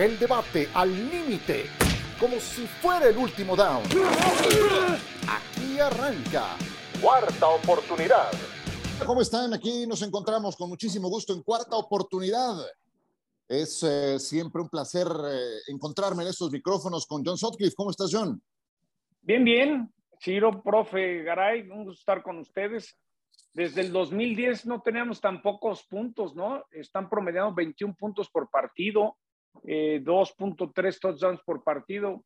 El 0.00 0.18
debate 0.18 0.66
al 0.72 0.90
límite, 1.10 1.66
como 2.18 2.40
si 2.40 2.66
fuera 2.66 3.06
el 3.10 3.18
último 3.18 3.54
down. 3.54 3.82
Aquí 5.28 5.78
arranca. 5.78 6.56
Cuarta 7.02 7.48
oportunidad. 7.48 8.30
¿Cómo 9.04 9.20
están? 9.20 9.52
Aquí 9.52 9.86
nos 9.86 10.00
encontramos 10.00 10.56
con 10.56 10.70
muchísimo 10.70 11.10
gusto 11.10 11.34
en 11.34 11.42
Cuarta 11.42 11.76
Oportunidad. 11.76 12.54
Es 13.46 13.82
eh, 13.82 14.18
siempre 14.18 14.62
un 14.62 14.70
placer 14.70 15.06
eh, 15.06 15.58
encontrarme 15.68 16.22
en 16.22 16.30
estos 16.30 16.50
micrófonos 16.50 17.06
con 17.06 17.22
John 17.22 17.36
Sutcliffe. 17.36 17.74
¿Cómo 17.76 17.90
estás, 17.90 18.08
John? 18.10 18.40
Bien, 19.20 19.44
bien. 19.44 19.92
Ciro, 20.18 20.62
profe 20.62 21.24
Garay, 21.24 21.68
un 21.68 21.84
gusto 21.84 22.00
estar 22.00 22.22
con 22.22 22.38
ustedes. 22.38 22.96
Desde 23.52 23.82
el 23.82 23.92
2010 23.92 24.64
no 24.64 24.80
teníamos 24.80 25.20
tan 25.20 25.42
pocos 25.42 25.82
puntos, 25.82 26.34
¿no? 26.34 26.64
Están 26.70 27.10
promediando 27.10 27.54
21 27.54 27.94
puntos 27.96 28.30
por 28.30 28.48
partido, 28.48 29.18
2.3 29.64 30.88
eh, 30.88 30.98
touchdowns 31.00 31.40
por 31.42 31.62
partido. 31.62 32.24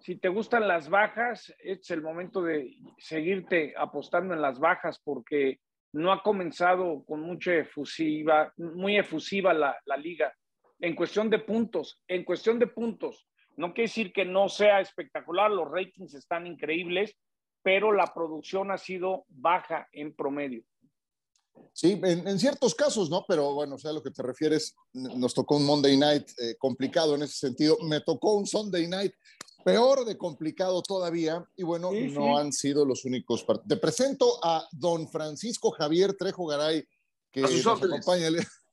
Si 0.00 0.16
te 0.16 0.28
gustan 0.28 0.66
las 0.66 0.88
bajas, 0.88 1.54
es 1.58 1.90
el 1.90 2.02
momento 2.02 2.42
de 2.42 2.76
seguirte 2.98 3.74
apostando 3.76 4.34
en 4.34 4.40
las 4.40 4.58
bajas 4.58 5.00
porque 5.04 5.60
no 5.92 6.12
ha 6.12 6.22
comenzado 6.22 7.04
con 7.04 7.20
mucha 7.20 7.54
efusiva, 7.54 8.52
muy 8.56 8.96
efusiva 8.96 9.52
la, 9.52 9.76
la 9.84 9.96
liga. 9.96 10.34
En 10.80 10.94
cuestión 10.94 11.30
de 11.30 11.38
puntos, 11.38 12.02
en 12.08 12.24
cuestión 12.24 12.58
de 12.58 12.66
puntos, 12.66 13.28
no 13.56 13.72
quiere 13.72 13.88
decir 13.88 14.12
que 14.12 14.24
no 14.24 14.48
sea 14.48 14.80
espectacular, 14.80 15.50
los 15.50 15.70
ratings 15.70 16.14
están 16.14 16.46
increíbles, 16.46 17.16
pero 17.62 17.92
la 17.92 18.12
producción 18.12 18.70
ha 18.70 18.78
sido 18.78 19.24
baja 19.28 19.88
en 19.92 20.14
promedio. 20.14 20.64
Sí, 21.72 22.00
en, 22.04 22.38
ciertos 22.38 22.74
casos, 22.74 23.10
¿no? 23.10 23.24
Pero 23.26 23.52
bueno, 23.52 23.74
o 23.74 23.78
sea, 23.78 23.90
a 23.90 23.94
lo 23.94 24.02
que 24.02 24.12
te 24.12 24.22
refieres, 24.22 24.76
nos 24.92 25.34
tocó 25.34 25.56
un 25.56 25.66
Monday 25.66 25.96
Night 25.96 26.28
eh, 26.38 26.54
complicado 26.56 27.16
en 27.16 27.22
ese 27.22 27.34
sentido. 27.34 27.76
Me 27.82 28.00
tocó 28.00 28.34
un 28.34 28.46
Sunday 28.46 28.86
Night 28.86 29.12
peor 29.64 30.04
de 30.04 30.16
complicado 30.16 30.82
todavía. 30.82 31.44
Y 31.56 31.64
bueno, 31.64 31.90
no 31.92 32.38
han 32.38 32.52
sido 32.52 32.84
los 32.84 33.04
únicos. 33.04 33.44
Te 33.66 33.76
presento 33.76 34.38
a 34.44 34.64
don 34.70 35.08
Francisco 35.08 35.72
Javier 35.72 36.14
Trejo 36.14 36.46
Garay, 36.46 36.86
que 37.32 37.40
nos 37.40 37.66
acompaña. 37.66 38.28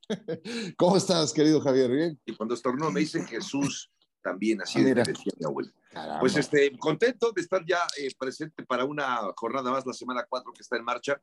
¿Cómo 0.78 0.98
estás, 0.98 1.34
querido 1.34 1.62
Javier? 1.62 1.90
¿Bien? 1.90 2.22
Y 2.26 2.36
cuando 2.36 2.54
estornudo 2.54 2.92
me 2.92 3.00
dice 3.00 3.24
Jesús 3.26 3.90
también, 4.22 4.62
así 4.62 4.80
ah, 4.80 4.84
de 4.84 4.94
mi 4.94 5.46
abuelo. 5.46 5.72
Pues 6.20 6.38
este, 6.38 6.78
contento 6.78 7.32
de 7.32 7.42
estar 7.42 7.66
ya 7.66 7.80
eh, 7.98 8.10
presente 8.18 8.64
para 8.64 8.86
una 8.86 9.20
jornada 9.36 9.72
más, 9.72 9.86
la 9.86 9.94
semana 9.94 10.26
4 10.30 10.54
que 10.54 10.62
está 10.62 10.78
en 10.78 10.84
marcha, 10.84 11.20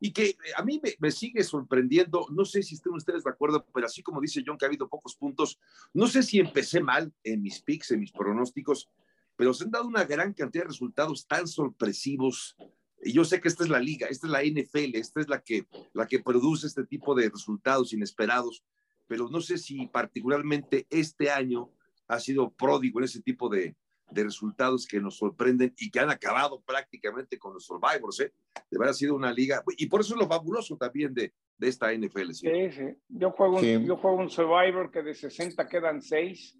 y 0.00 0.12
que 0.12 0.26
eh, 0.26 0.36
a 0.56 0.64
mí 0.64 0.80
me, 0.98 1.10
sigue 1.10 1.42
sorprendiendo, 1.42 2.26
no 2.30 2.44
sé 2.44 2.62
si 2.62 2.74
estén 2.74 2.92
ustedes 2.94 3.24
de 3.24 3.30
acuerdo, 3.30 3.64
pero 3.72 3.86
así 3.86 4.02
como 4.02 4.20
dice 4.20 4.42
John 4.46 4.56
que 4.56 4.64
ha 4.64 4.68
habido 4.68 4.88
pocos 4.88 5.16
puntos, 5.16 5.58
no 5.92 6.06
sé 6.06 6.22
si 6.22 6.38
empecé 6.38 6.80
mal 6.80 7.12
en 7.24 7.42
mis 7.42 7.60
picks, 7.60 7.90
en 7.90 8.00
mis 8.00 8.12
pronósticos, 8.12 8.88
pero 9.36 9.52
se 9.54 9.64
han 9.64 9.70
dado 9.70 9.86
una 9.86 10.04
gran 10.04 10.32
cantidad 10.32 10.64
de 10.64 10.68
resultados 10.68 11.26
tan 11.26 11.46
sorpresivos. 11.46 12.56
Y 13.02 13.12
yo 13.12 13.24
sé 13.24 13.40
que 13.40 13.48
esta 13.48 13.62
es 13.62 13.70
la 13.70 13.78
liga, 13.78 14.08
esta 14.08 14.26
es 14.26 14.32
la 14.32 14.42
NFL, 14.42 14.96
esta 14.96 15.20
es 15.20 15.28
la 15.28 15.40
que, 15.40 15.66
la 15.92 16.06
que 16.06 16.18
produce 16.18 16.66
este 16.66 16.84
tipo 16.84 17.14
de 17.14 17.30
resultados 17.30 17.92
inesperados, 17.92 18.64
pero 19.06 19.28
no 19.28 19.40
sé 19.40 19.58
si 19.58 19.86
particularmente 19.86 20.86
este 20.90 21.30
año 21.30 21.70
ha 22.08 22.18
sido 22.18 22.50
pródigo 22.50 22.98
en 22.98 23.04
ese 23.04 23.22
tipo 23.22 23.48
de, 23.48 23.76
de 24.10 24.24
resultados 24.24 24.86
que 24.86 25.00
nos 25.00 25.16
sorprenden 25.16 25.74
y 25.78 25.90
que 25.90 26.00
han 26.00 26.10
acabado 26.10 26.60
prácticamente 26.60 27.38
con 27.38 27.54
los 27.54 27.66
Survivors. 27.66 28.20
¿eh? 28.20 28.32
De 28.70 28.78
verdad 28.78 28.92
ha 28.92 28.94
sido 28.94 29.14
una 29.14 29.32
liga, 29.32 29.62
y 29.76 29.86
por 29.86 30.00
eso 30.00 30.14
es 30.14 30.20
lo 30.20 30.26
fabuloso 30.26 30.76
también 30.76 31.12
de, 31.14 31.32
de 31.56 31.68
esta 31.68 31.92
NFL. 31.92 32.32
¿sí? 32.32 32.48
sí, 32.70 32.82
Yo, 33.08 33.30
juego 33.32 33.58
un, 33.58 33.86
yo 33.86 33.96
juego 33.96 34.16
un 34.18 34.30
Survivor 34.30 34.90
que 34.90 35.02
de 35.02 35.14
60 35.14 35.66
quedan 35.68 36.00
6. 36.02 36.58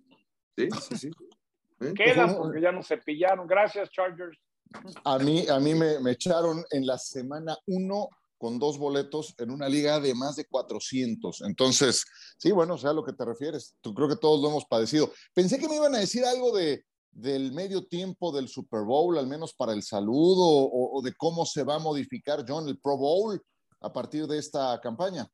Sí, 0.56 0.68
sí, 0.80 0.96
sí. 0.96 1.10
¿Eh? 1.80 1.92
Quedan 1.94 2.36
porque 2.36 2.60
ya 2.60 2.72
no 2.72 2.82
se 2.82 2.98
pillaron. 2.98 3.46
Gracias, 3.46 3.90
Chargers. 3.90 4.36
A 5.04 5.18
mí, 5.18 5.46
a 5.48 5.60
mí 5.60 5.74
me, 5.74 6.00
me 6.00 6.10
echaron 6.12 6.62
en 6.70 6.86
la 6.86 6.98
semana 6.98 7.56
1 7.66 8.08
con 8.36 8.58
dos 8.58 8.78
boletos 8.78 9.34
en 9.38 9.50
una 9.50 9.68
liga 9.68 10.00
de 10.00 10.14
más 10.14 10.36
de 10.36 10.44
400. 10.44 11.42
Entonces, 11.42 12.04
sí, 12.38 12.52
bueno, 12.52 12.74
o 12.74 12.78
sea, 12.78 12.90
a 12.90 12.94
lo 12.94 13.04
que 13.04 13.12
te 13.12 13.24
refieres, 13.24 13.76
tú 13.80 13.92
creo 13.92 14.08
que 14.08 14.16
todos 14.16 14.40
lo 14.40 14.48
hemos 14.48 14.64
padecido. 14.64 15.12
Pensé 15.34 15.58
que 15.58 15.68
me 15.68 15.76
iban 15.76 15.94
a 15.94 15.98
decir 15.98 16.24
algo 16.24 16.56
de, 16.56 16.84
del 17.10 17.52
medio 17.52 17.86
tiempo 17.86 18.32
del 18.32 18.48
Super 18.48 18.82
Bowl, 18.82 19.18
al 19.18 19.26
menos 19.26 19.54
para 19.54 19.72
el 19.72 19.82
saludo, 19.82 20.68
o, 20.70 21.02
de 21.02 21.12
cómo 21.14 21.44
se 21.44 21.64
va 21.64 21.76
a 21.76 21.80
modificar, 21.80 22.44
John, 22.46 22.68
el 22.68 22.78
Pro 22.78 22.96
Bowl 22.96 23.40
a 23.80 23.92
partir 23.92 24.26
de 24.26 24.38
esta 24.38 24.78
campaña? 24.80 25.26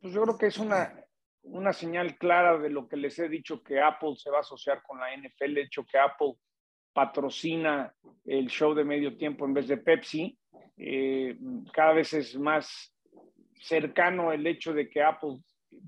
Pues 0.00 0.12
yo 0.12 0.22
creo 0.22 0.38
que 0.38 0.46
es 0.46 0.58
una, 0.58 0.94
una 1.42 1.72
señal 1.72 2.16
clara 2.18 2.58
de 2.58 2.70
lo 2.70 2.88
que 2.88 2.96
les 2.96 3.18
he 3.18 3.28
dicho 3.28 3.62
que 3.62 3.80
Apple 3.80 4.14
se 4.16 4.30
va 4.30 4.38
a 4.38 4.40
asociar 4.40 4.82
con 4.82 4.98
la 4.98 5.16
NFL, 5.16 5.54
de 5.54 5.62
hecho 5.62 5.84
que 5.84 5.98
Apple 5.98 6.34
patrocina 6.92 7.94
el 8.24 8.48
show 8.48 8.74
de 8.74 8.84
medio 8.84 9.16
tiempo 9.16 9.44
en 9.44 9.54
vez 9.54 9.68
de 9.68 9.76
Pepsi. 9.76 10.38
Eh, 10.76 11.36
cada 11.72 11.92
vez 11.92 12.12
es 12.14 12.36
más 12.38 12.92
cercano 13.60 14.32
el 14.32 14.46
hecho 14.46 14.72
de 14.72 14.88
que 14.88 15.02
Apple 15.02 15.38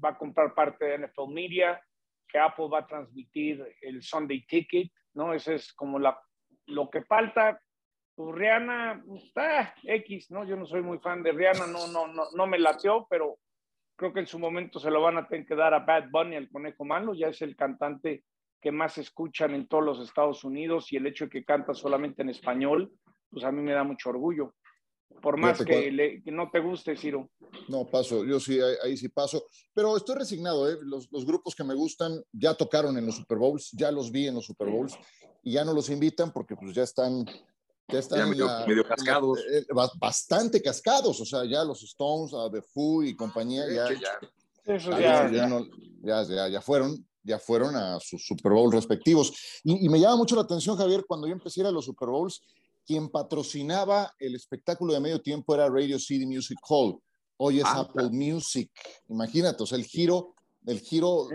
va 0.04 0.10
a 0.10 0.18
comprar 0.18 0.54
parte 0.54 0.84
de 0.84 0.98
NFL 0.98 1.32
Media, 1.32 1.80
que 2.28 2.38
Apple 2.38 2.66
va 2.70 2.80
a 2.80 2.86
transmitir 2.86 3.64
el 3.80 4.02
Sunday 4.02 4.44
Ticket, 4.46 4.90
¿no? 5.18 5.34
Ese 5.34 5.56
es 5.56 5.72
como 5.72 5.98
la, 5.98 6.18
lo 6.66 6.88
que 6.88 7.02
falta. 7.02 7.60
Pues 8.14 8.34
Rihanna 8.34 9.02
está 9.16 9.74
X, 9.82 10.30
¿no? 10.30 10.44
Yo 10.44 10.56
no 10.56 10.64
soy 10.64 10.80
muy 10.80 10.98
fan 10.98 11.22
de 11.24 11.32
Rihanna, 11.32 11.66
no, 11.66 11.88
no, 11.88 12.06
no, 12.06 12.22
no 12.34 12.46
me 12.46 12.58
lateó, 12.58 13.06
pero 13.10 13.38
creo 13.96 14.12
que 14.12 14.20
en 14.20 14.26
su 14.26 14.38
momento 14.38 14.78
se 14.78 14.90
lo 14.90 15.02
van 15.02 15.18
a 15.18 15.26
tener 15.26 15.44
que 15.44 15.56
dar 15.56 15.74
a 15.74 15.80
Bad 15.80 16.10
Bunny, 16.10 16.36
el 16.36 16.50
conejo 16.50 16.84
malo, 16.84 17.14
ya 17.14 17.28
es 17.28 17.42
el 17.42 17.56
cantante 17.56 18.22
que 18.60 18.70
más 18.70 18.96
escuchan 18.98 19.54
en 19.54 19.66
todos 19.66 19.84
los 19.84 20.00
Estados 20.00 20.44
Unidos 20.44 20.92
y 20.92 20.96
el 20.96 21.06
hecho 21.06 21.24
de 21.24 21.30
que 21.30 21.44
canta 21.44 21.74
solamente 21.74 22.22
en 22.22 22.28
español, 22.28 22.92
pues 23.30 23.44
a 23.44 23.52
mí 23.52 23.60
me 23.60 23.72
da 23.72 23.82
mucho 23.82 24.10
orgullo. 24.10 24.54
Por 25.20 25.36
más 25.36 25.62
que, 25.64 26.22
no 26.26 26.50
te 26.50 26.60
guste, 26.60 26.96
Ciro. 26.96 27.30
No, 27.68 27.86
paso, 27.86 28.24
yo 28.24 28.38
sí, 28.38 28.58
ahí, 28.84 28.96
sí 28.96 29.08
paso. 29.08 29.46
Pero 29.74 29.96
estoy 29.96 30.16
resignado, 30.16 30.70
¿eh? 30.70 30.78
Los, 30.82 31.10
los, 31.10 31.24
grupos 31.26 31.54
que 31.54 31.64
me 31.64 31.74
gustan 31.74 32.22
ya 32.32 32.54
tocaron 32.54 32.96
en 32.96 33.06
los 33.06 33.16
Super 33.16 33.38
Bowls, 33.38 33.70
ya 33.72 33.90
los 33.90 34.12
vi 34.12 34.28
en 34.28 34.34
los 34.34 34.46
Super 34.46 34.68
Bowls 34.68 34.96
y 35.42 35.52
ya 35.52 35.64
no 35.64 35.72
los 35.72 35.90
invitan 35.90 36.32
porque 36.32 36.56
pues 36.56 36.74
ya 36.74 36.82
están... 36.82 37.24
Ya 37.90 38.00
están 38.00 38.28
medio, 38.28 38.46
cascados. 38.86 39.38
Eh, 39.50 39.64
bastante 39.98 40.60
cascados, 40.60 41.22
o 41.22 41.24
sea, 41.24 41.46
ya 41.46 41.64
los 41.64 41.82
Stones, 41.82 42.32
The 42.52 42.60
Foo 42.60 43.02
y 43.02 43.16
compañía, 43.16 43.64
ya, 43.66 43.88
ya, 43.94 45.30
ya, 46.02 46.22
ya, 46.22 46.48
ya, 46.48 46.60
fueron, 46.60 47.02
ya 47.22 47.38
fueron 47.38 47.74
a 47.76 47.98
sus 47.98 48.26
Super 48.26 48.52
Bowls 48.52 48.74
respectivos. 48.74 49.32
Y, 49.64 49.86
y, 49.86 49.88
me 49.88 49.98
llama 49.98 50.16
mucho 50.16 50.36
la 50.36 50.42
atención, 50.42 50.76
Javier, 50.76 51.06
cuando 51.08 51.26
yo 51.26 51.32
empecé 51.32 51.60
a 51.60 51.62
ir 51.62 51.66
a 51.68 51.70
los 51.70 51.86
Super 51.86 52.10
Bowls, 52.10 52.42
quien 52.88 53.10
patrocinaba 53.10 54.14
el 54.18 54.34
espectáculo 54.34 54.94
de 54.94 55.00
medio 55.00 55.20
tiempo 55.20 55.54
era 55.54 55.68
Radio 55.68 55.98
City 55.98 56.24
Music 56.24 56.58
Hall. 56.66 56.98
Hoy 57.36 57.58
es 57.58 57.66
ah, 57.66 57.80
Apple 57.80 58.08
Music. 58.10 58.70
Imagínate, 59.10 59.62
o 59.62 59.66
sea, 59.66 59.76
el 59.76 59.84
giro, 59.84 60.34
el 60.64 60.80
giro 60.80 61.28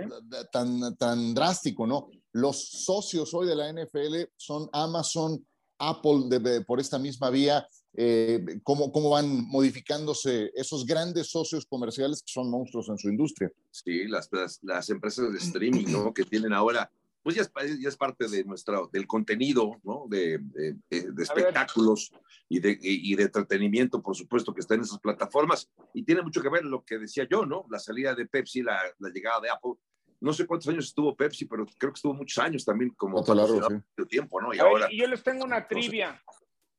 tan, 0.51 0.97
tan 0.97 1.35
drástico, 1.35 1.85
¿no? 1.85 2.09
Los 2.31 2.57
socios 2.69 3.35
hoy 3.35 3.45
de 3.45 3.55
la 3.55 3.71
NFL 3.71 4.31
son 4.35 4.67
Amazon, 4.73 5.45
Apple 5.77 6.63
por 6.65 6.79
esta 6.79 6.97
misma 6.97 7.29
vía. 7.29 7.67
Eh, 7.95 8.43
cómo, 8.63 8.91
cómo 8.91 9.11
van 9.11 9.45
modificándose 9.47 10.49
esos 10.55 10.87
grandes 10.87 11.29
socios 11.29 11.67
comerciales 11.67 12.23
que 12.23 12.33
son 12.33 12.49
monstruos 12.49 12.89
en 12.89 12.97
su 12.97 13.09
industria. 13.09 13.51
Sí, 13.69 14.07
las, 14.07 14.27
las, 14.31 14.57
las 14.63 14.89
empresas 14.89 15.31
de 15.31 15.37
streaming, 15.37 15.85
¿no? 15.91 16.11
Que 16.11 16.23
tienen 16.23 16.51
ahora 16.51 16.91
pues 17.23 17.37
ya 17.37 17.43
es, 17.43 17.79
ya 17.79 17.87
es 17.87 17.95
parte 17.95 18.27
de 18.27 18.43
nuestro, 18.43 18.89
del 18.91 19.07
contenido, 19.07 19.79
¿no? 19.83 20.05
De, 20.09 20.39
de, 20.39 20.75
espectáculos 21.23 22.11
y 22.49 22.59
de, 22.59 22.77
y 22.81 23.15
de 23.15 23.23
entretenimiento, 23.23 24.03
por 24.03 24.15
supuesto, 24.15 24.53
que 24.53 24.59
está 24.59 24.75
en 24.75 24.81
esas 24.81 24.99
plataformas. 24.99 25.71
Y 25.93 26.03
tiene 26.03 26.21
mucho 26.21 26.41
que 26.41 26.49
ver 26.49 26.65
lo 26.65 26.83
que 26.83 26.97
decía 26.97 27.25
yo, 27.29 27.45
¿no? 27.45 27.65
La 27.69 27.79
salida 27.79 28.13
de 28.13 28.25
Pepsi, 28.25 28.61
la, 28.61 28.77
la 28.99 29.09
llegada 29.09 29.39
de 29.39 29.49
Apple. 29.49 29.73
No 30.19 30.33
sé 30.33 30.45
cuántos 30.45 30.67
años 30.67 30.85
estuvo 30.85 31.15
Pepsi, 31.15 31.45
pero 31.45 31.65
creo 31.77 31.93
que 31.93 31.97
estuvo 31.97 32.13
muchos 32.13 32.43
años 32.43 32.65
también 32.65 32.91
como 32.91 33.23
largo, 33.25 33.69
sí. 33.69 34.05
tiempo, 34.07 34.41
¿no? 34.41 34.53
Y, 34.53 34.59
ahora, 34.59 34.87
y 34.91 34.99
yo 34.99 35.07
les 35.07 35.23
tengo 35.23 35.45
una 35.45 35.65
trivia. 35.65 36.21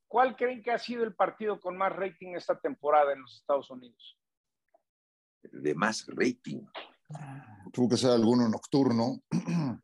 ¿Cuál 0.06 0.36
creen 0.36 0.62
que 0.62 0.70
ha 0.70 0.78
sido 0.78 1.04
el 1.04 1.14
partido 1.14 1.58
con 1.58 1.76
más 1.76 1.92
rating 1.92 2.34
esta 2.36 2.58
temporada 2.58 3.12
en 3.14 3.22
los 3.22 3.36
Estados 3.36 3.70
Unidos? 3.70 4.18
De 5.42 5.74
más 5.74 6.06
rating. 6.06 6.60
Tuvo 7.72 7.88
que 7.88 7.96
ser 7.96 8.10
alguno 8.10 8.48
nocturno. 8.48 9.22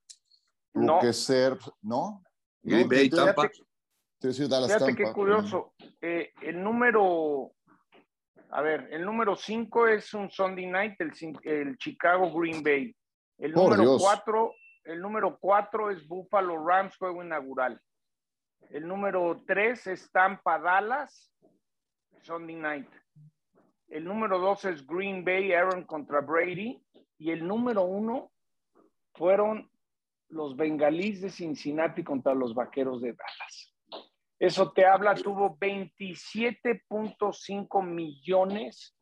no. 0.75 1.01
que 1.01 1.13
ser, 1.13 1.59
¿no? 1.83 2.23
Green 2.63 2.89
Bay, 2.89 3.11
Tampa. 3.11 3.51
Fíjate 4.21 4.95
qué 4.95 5.13
curioso. 5.13 5.73
Eh, 6.01 6.33
el 6.43 6.63
número, 6.63 7.53
a 8.51 8.61
ver, 8.61 8.89
el 8.91 9.05
número 9.05 9.35
5 9.35 9.89
es 9.89 10.13
un 10.13 10.31
Sunday 10.31 10.67
Night, 10.67 11.01
el, 11.01 11.13
el 11.45 11.79
Chicago 11.79 12.31
Green 12.33 12.63
Bay. 12.63 12.95
El 13.39 13.53
número 13.53 13.97
4 13.97 14.53
el 14.85 15.01
número 15.01 15.39
4 15.39 15.91
es 15.91 16.07
Buffalo 16.07 16.67
Rams, 16.67 16.97
juego 16.97 17.23
inaugural. 17.23 17.81
El 18.71 18.89
número 18.89 19.43
3 19.47 19.87
es 19.89 20.11
Tampa 20.11 20.59
Dallas, 20.59 21.33
Sunday 22.23 22.57
Night. 22.57 22.89
El 23.89 24.05
número 24.05 24.39
2 24.39 24.65
es 24.67 24.87
Green 24.87 25.25
Bay, 25.25 25.53
Aaron 25.53 25.85
contra 25.85 26.21
Brady. 26.21 26.83
Y 27.19 27.31
el 27.31 27.47
número 27.47 27.83
1 27.83 28.31
fueron 29.15 29.70
los 30.31 30.57
bengalíes 30.57 31.21
de 31.21 31.31
Cincinnati 31.31 32.03
contra 32.03 32.35
los 32.35 32.55
vaqueros 32.55 33.03
de 33.03 33.13
Dallas. 33.13 33.75
Eso 34.39 34.73
te 34.73 34.87
habla, 34.87 35.15
tuvo 35.15 35.59
27.5 35.59 37.85
millones 37.85 38.97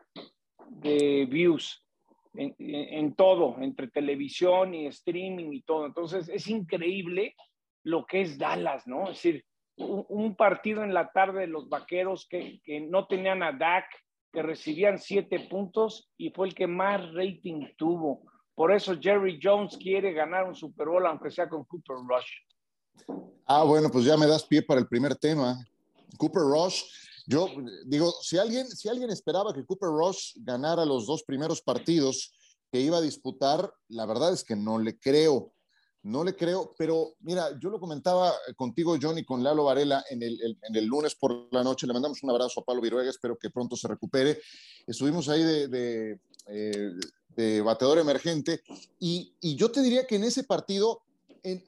de 0.69 1.26
views 1.30 1.84
en, 2.34 3.14
todo, 3.14 3.56
entre 3.60 3.88
televisión 3.88 4.75
y 4.75 4.86
streaming 4.86 5.52
y 5.52 5.62
todo. 5.62 5.86
Entonces, 5.86 6.28
es 6.28 6.48
increíble 6.48 7.34
lo 7.84 8.06
que 8.06 8.22
es 8.22 8.38
Dallas, 8.38 8.86
¿no? 8.86 9.04
Es 9.04 9.22
decir, 9.22 9.44
un, 9.76 10.34
partido 10.34 10.82
en 10.82 10.92
la 10.92 11.12
tarde 11.12 11.42
de 11.42 11.46
los 11.46 11.69
vaqueros 11.69 12.26
que, 12.28 12.60
que, 12.64 12.80
no 12.80 13.06
tenían 13.06 13.42
a 13.42 13.52
Dak, 13.52 13.86
que 14.32 14.42
recibían 14.42 14.98
siete 14.98 15.40
puntos 15.48 16.12
y 16.16 16.30
fue 16.30 16.48
el 16.48 16.54
que 16.54 16.66
más 16.66 17.12
rating 17.14 17.66
tuvo. 17.76 18.22
Por 18.58 18.72
eso 18.72 18.93
Jerry 19.00 19.38
Jones 19.40 19.76
quiere 19.76 20.12
ganar 20.12 20.49
un 20.49 20.52
Super 20.56 20.88
Bowl, 20.88 21.06
aunque 21.06 21.31
sea 21.31 21.49
con 21.49 21.62
Cooper 21.62 21.99
Rush. 21.99 23.06
Ah, 23.46 23.62
bueno, 23.62 23.88
pues 23.88 24.05
ya 24.05 24.16
me 24.16 24.26
das 24.26 24.43
pie 24.43 24.62
para 24.62 24.81
el 24.81 24.88
primer 24.88 25.14
tema. 25.14 25.64
Cooper 26.16 26.43
Rush, 26.43 26.82
yo 27.28 27.49
digo, 27.87 28.12
si 28.20 28.37
alguien, 28.37 28.66
si 28.66 28.88
alguien 28.88 29.10
esperaba 29.10 29.55
que 29.55 29.64
Cooper 29.64 29.90
Rush 29.90 30.38
ganara 30.38 30.84
los 30.84 31.06
dos 31.06 31.22
primeros 31.22 31.62
partidos 31.62 32.32
que 32.72 32.81
iba 32.81 32.96
a 32.96 33.00
disputar, 33.00 33.72
la 33.90 34.06
verdad 34.06 34.32
es 34.32 34.43
que 34.43 34.56
no 34.56 34.81
le 34.81 34.99
creo. 34.99 35.52
No 36.02 36.25
le 36.25 36.34
creo, 36.34 36.75
pero 36.76 37.14
mira, 37.20 37.56
yo 37.61 37.70
lo 37.70 37.78
comentaba 37.78 38.32
contigo, 38.56 38.96
Johnny, 39.00 39.25
con 39.25 39.44
Lalo 39.44 39.64
Varela 39.64 40.04
en 40.11 40.20
el, 40.20 40.58
en 40.62 40.75
el 40.75 40.84
lunes 40.84 41.14
por 41.14 41.46
la 41.52 41.62
noche. 41.62 41.87
Le 41.87 41.93
mandamos 41.93 42.25
un 42.25 42.31
abrazo 42.31 42.61
a 42.61 42.64
Pablo 42.64 42.82
Viruega, 42.82 43.08
espero 43.08 43.38
que 43.38 43.50
pronto 43.50 43.76
se 43.76 43.87
recupere. 43.87 44.40
Estuvimos 44.84 45.28
ahí 45.28 45.44
de, 45.44 45.69
de, 45.69 46.20
eh, 46.49 46.90
bateador 47.64 47.99
emergente. 47.99 48.62
Y, 48.99 49.35
yo 49.40 49.70
te 49.70 49.82
diría 49.82 50.06
que 50.06 50.17
en 50.17 50.25
ese 50.25 50.44
partido 50.44 51.02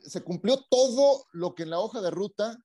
se 0.04 0.22
cumplió 0.22 0.64
todo 0.68 1.24
lo 1.32 1.54
que 1.54 1.62
en 1.62 1.70
la 1.70 1.78
hoja 1.78 2.00
de 2.00 2.10
ruta 2.10 2.58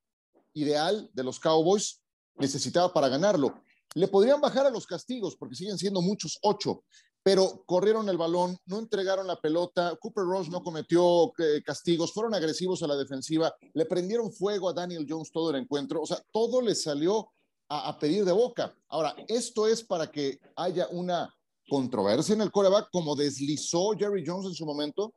ideal 0.53 1.09
de 1.13 1.23
los 1.23 1.39
Cowboys 1.39 2.01
necesitaba 2.37 2.91
para 2.91 3.09
ganarlo. 3.09 3.61
Le 3.93 4.07
podrían 4.07 4.41
bajar 4.41 4.65
a 4.65 4.69
los 4.71 4.85
castigos 4.85 5.35
porque 5.35 5.55
siguen 5.55 5.77
siendo 5.77 6.01
muchos, 6.01 6.37
ocho, 6.41 6.83
pero 7.23 7.63
corrieron 7.65 8.09
el 8.09 8.17
balón, 8.17 8.57
no 8.65 8.79
entregaron 8.79 9.25
la 9.25 9.39
pelota, 9.39 9.97
Cooper 9.99 10.25
Rush 10.25 10.49
no 10.49 10.61
cometió 10.61 11.33
eh, 11.39 11.61
castigos, 11.63 12.13
fueron 12.13 12.35
agresivos 12.35 12.83
a 12.83 12.87
la 12.87 12.95
defensiva, 12.95 13.53
le 13.73 13.85
prendieron 13.85 14.31
fuego 14.31 14.69
a 14.69 14.73
Daniel 14.73 15.05
Jones 15.07 15.31
todo 15.31 15.49
el 15.49 15.55
encuentro, 15.55 16.01
o 16.01 16.05
sea, 16.05 16.23
todo 16.31 16.61
le 16.61 16.75
salió 16.75 17.31
a 17.67 17.97
pedir 17.97 18.25
de 18.25 18.31
boca. 18.31 18.75
Ahora, 18.89 19.15
esto 19.27 19.67
es 19.67 19.83
para 19.83 20.11
que 20.11 20.39
haya 20.55 20.87
una 20.91 21.33
controversia 21.67 22.35
en 22.35 22.41
el 22.41 22.51
coreback 22.51 22.89
como 22.91 23.15
deslizó 23.15 23.91
Jerry 23.97 24.23
Jones 24.25 24.47
en 24.47 24.53
su 24.53 24.65
momento? 24.65 25.13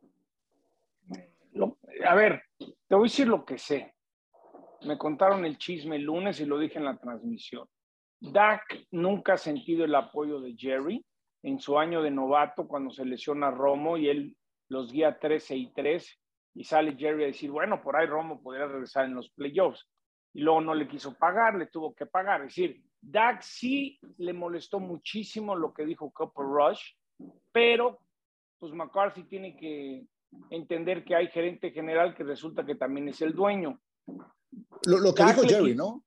a 2.06 2.14
ver, 2.14 2.42
te 2.58 2.94
voy 2.94 3.08
a 3.08 3.10
decir 3.10 3.26
lo 3.26 3.44
que 3.44 3.58
sé. 3.58 3.94
Me 4.82 4.96
contaron 4.96 5.44
el 5.44 5.58
chisme 5.58 5.96
el 5.96 6.02
lunes 6.02 6.40
y 6.40 6.44
lo 6.44 6.58
dije 6.58 6.78
en 6.78 6.84
la 6.84 6.96
transmisión. 6.96 7.68
Dak 8.20 8.86
nunca 8.90 9.34
ha 9.34 9.38
sentido 9.38 9.84
el 9.84 9.94
apoyo 9.94 10.40
de 10.40 10.54
Jerry 10.56 11.04
en 11.42 11.58
su 11.58 11.78
año 11.78 12.02
de 12.02 12.10
novato 12.10 12.66
cuando 12.66 12.90
se 12.90 13.04
lesiona 13.04 13.50
Romo 13.50 13.96
y 13.96 14.08
él 14.08 14.36
los 14.68 14.92
guía 14.92 15.18
13 15.18 15.56
y 15.56 15.72
3 15.72 16.20
y 16.54 16.64
sale 16.64 16.96
Jerry 16.96 17.24
a 17.24 17.28
decir, 17.28 17.50
bueno, 17.50 17.80
por 17.82 17.96
ahí 17.96 18.06
Romo 18.06 18.42
podría 18.42 18.66
regresar 18.66 19.04
en 19.04 19.14
los 19.14 19.30
playoffs. 19.30 19.86
Y 20.34 20.40
luego 20.40 20.60
no 20.60 20.74
le 20.74 20.88
quiso 20.88 21.14
pagar, 21.16 21.54
le 21.54 21.66
tuvo 21.66 21.94
que 21.94 22.06
pagar. 22.06 22.42
Es 22.42 22.48
decir, 22.48 22.82
Dak 23.00 23.42
sí 23.42 23.98
le 24.18 24.32
molestó 24.32 24.80
muchísimo 24.80 25.56
lo 25.56 25.72
que 25.72 25.84
dijo 25.84 26.10
Cooper 26.10 26.44
Rush, 26.44 26.82
pero 27.52 28.00
pues 28.58 28.72
McCarthy 28.72 29.24
tiene 29.24 29.56
que 29.56 30.04
entender 30.50 31.04
que 31.04 31.14
hay 31.14 31.28
gerente 31.28 31.70
general 31.70 32.14
que 32.14 32.24
resulta 32.24 32.64
que 32.64 32.74
también 32.74 33.08
es 33.08 33.20
el 33.22 33.32
dueño. 33.34 33.80
Lo, 34.86 35.14
que 35.14 35.24
dijo 35.24 35.42
Jerry, 35.42 35.74
¿no? 35.74 36.04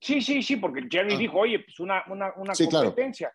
Sí, 0.00 0.20
sí, 0.20 0.42
sí, 0.42 0.56
porque 0.56 0.86
Jerry 0.90 1.14
ah. 1.14 1.18
dijo, 1.18 1.38
oye, 1.38 1.60
pues 1.60 1.80
una, 1.80 2.04
una, 2.08 2.32
una 2.36 2.52
competencia. 2.54 3.32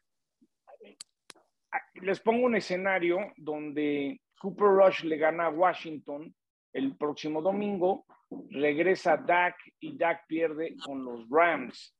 Les 1.96 2.20
pongo 2.20 2.46
un 2.46 2.56
escenario 2.56 3.20
donde 3.38 4.22
Cooper 4.40 4.68
Rush 4.68 5.04
le 5.04 5.18
gana 5.18 5.46
a 5.46 5.50
Washington 5.50 6.34
el 6.74 6.96
próximo 6.96 7.42
domingo, 7.42 8.06
regresa 8.50 9.18
Dak 9.18 9.58
y 9.80 9.98
Dak 9.98 10.26
pierde 10.28 10.76
con 10.86 11.04
los 11.04 11.28
Rams. 11.30 11.96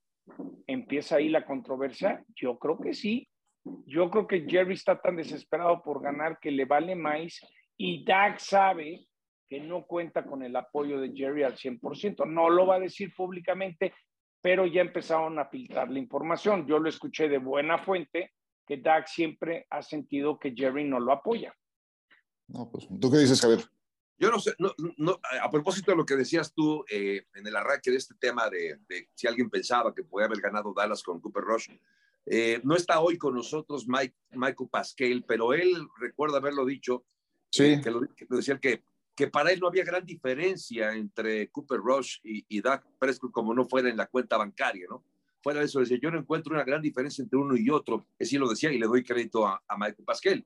¿Empieza 0.68 1.18
ahí 1.18 1.30
la 1.30 1.46
controversia? 1.46 2.24
Yo 2.36 2.58
creo 2.58 2.80
que 2.80 2.94
sí. 2.94 3.28
Yo 3.86 4.10
creo 4.10 4.28
que 4.28 4.46
Jerry 4.48 4.74
está 4.74 5.00
tan 5.00 5.16
desesperado 5.16 5.82
por 5.82 6.02
ganar 6.02 6.40
que 6.40 6.52
le 6.52 6.66
vale 6.66 6.96
más 6.96 7.40
y 7.78 8.04
Dak 8.04 8.40
sabe 8.40 9.06
que 9.48 9.60
no 9.60 9.86
cuenta 9.86 10.26
con 10.26 10.44
el 10.44 10.56
apoyo 10.56 11.00
de 11.00 11.12
Jerry 11.14 11.44
al 11.44 11.56
100%. 11.56 12.28
No 12.28 12.50
lo 12.50 12.68
va 12.68 12.76
a 12.76 12.80
decir 12.80 13.14
públicamente, 13.16 13.94
pero 14.42 14.66
ya 14.66 14.82
empezaron 14.82 15.40
a 15.40 15.46
filtrar 15.46 15.90
la 15.90 16.00
información. 16.00 16.68
Yo 16.68 16.80
lo 16.80 16.88
escuché 16.88 17.28
de 17.28 17.40
buena 17.40 17.80
fuente 17.80 18.32
que 18.66 18.78
Dak 18.78 19.08
siempre 19.08 19.66
ha 19.72 19.82
sentido 19.82 20.38
que 20.38 20.54
Jerry 20.56 20.84
no 20.84 21.00
lo 21.00 21.12
apoya. 21.12 21.54
No, 22.48 22.70
pues, 22.72 22.88
¿tú 23.00 23.12
qué 23.12 23.18
dices, 23.18 23.42
Javier? 23.42 23.62
Yo 24.20 24.30
no 24.30 24.40
sé, 24.40 24.54
a 25.42 25.50
propósito 25.50 25.92
de 25.92 25.98
lo 25.98 26.06
que 26.06 26.18
decías 26.18 26.54
tú 26.54 26.84
eh, 26.90 27.26
en 27.34 27.48
el 27.48 27.56
arranque 27.56 27.90
de 27.90 27.98
este 27.98 28.16
tema 28.20 28.50
de, 28.50 28.78
si 29.16 29.28
alguien 29.28 29.50
pensaba 29.50 29.96
que 29.96 30.04
podía 30.04 30.26
haber 30.26 30.42
ganado 30.42 30.74
Dallas 30.76 31.02
con 31.02 31.22
Cooper 31.22 31.44
Rush, 31.44 31.70
eh, 32.26 32.60
no 32.66 32.76
está 32.76 33.00
hoy 33.00 33.18
con 33.18 33.34
nosotros 33.34 33.88
Mike, 33.88 34.16
Michael 34.32 34.70
Pascal, 34.70 35.24
pero 35.26 35.54
él 35.54 35.88
recuerda 36.00 36.38
haberlo 36.38 36.66
dicho, 36.66 37.06
sí. 37.50 37.64
Eh, 37.64 37.82
que, 37.82 37.92
lo, 37.92 38.02
decía 38.30 38.60
que, 38.60 38.84
que 39.16 39.28
para 39.28 39.54
él 39.54 39.62
no 39.62 39.68
había 39.68 39.86
gran 39.86 40.06
diferencia 40.06 40.94
entre 40.94 41.50
Cooper 41.50 41.80
Rush 41.80 42.18
y, 42.22 42.46
y 42.50 42.60
Dak 42.60 42.86
Prescott 43.00 43.32
como 43.32 43.54
no 43.54 43.70
fuera 43.70 43.90
en 43.90 43.96
la 43.96 44.08
cuenta 44.08 44.36
bancaria, 44.36 44.86
¿no? 44.90 45.06
Fuera 45.42 45.62
de 45.62 45.68
eso, 45.68 45.80
decía, 45.80 45.98
yo 46.02 46.12
no 46.12 46.20
encuentro 46.20 46.54
una 46.54 46.66
gran 46.66 46.82
diferencia 46.82 47.22
entre 47.24 47.40
uno 47.40 47.56
y 47.56 47.70
otro, 47.70 48.06
así 48.20 48.38
lo 48.38 48.50
decía 48.50 48.70
y 48.70 48.78
le 48.78 48.86
doy 48.86 49.02
crédito 49.02 49.48
a, 49.48 49.64
a 49.66 49.78
Michael 49.78 50.04
Pascal. 50.04 50.46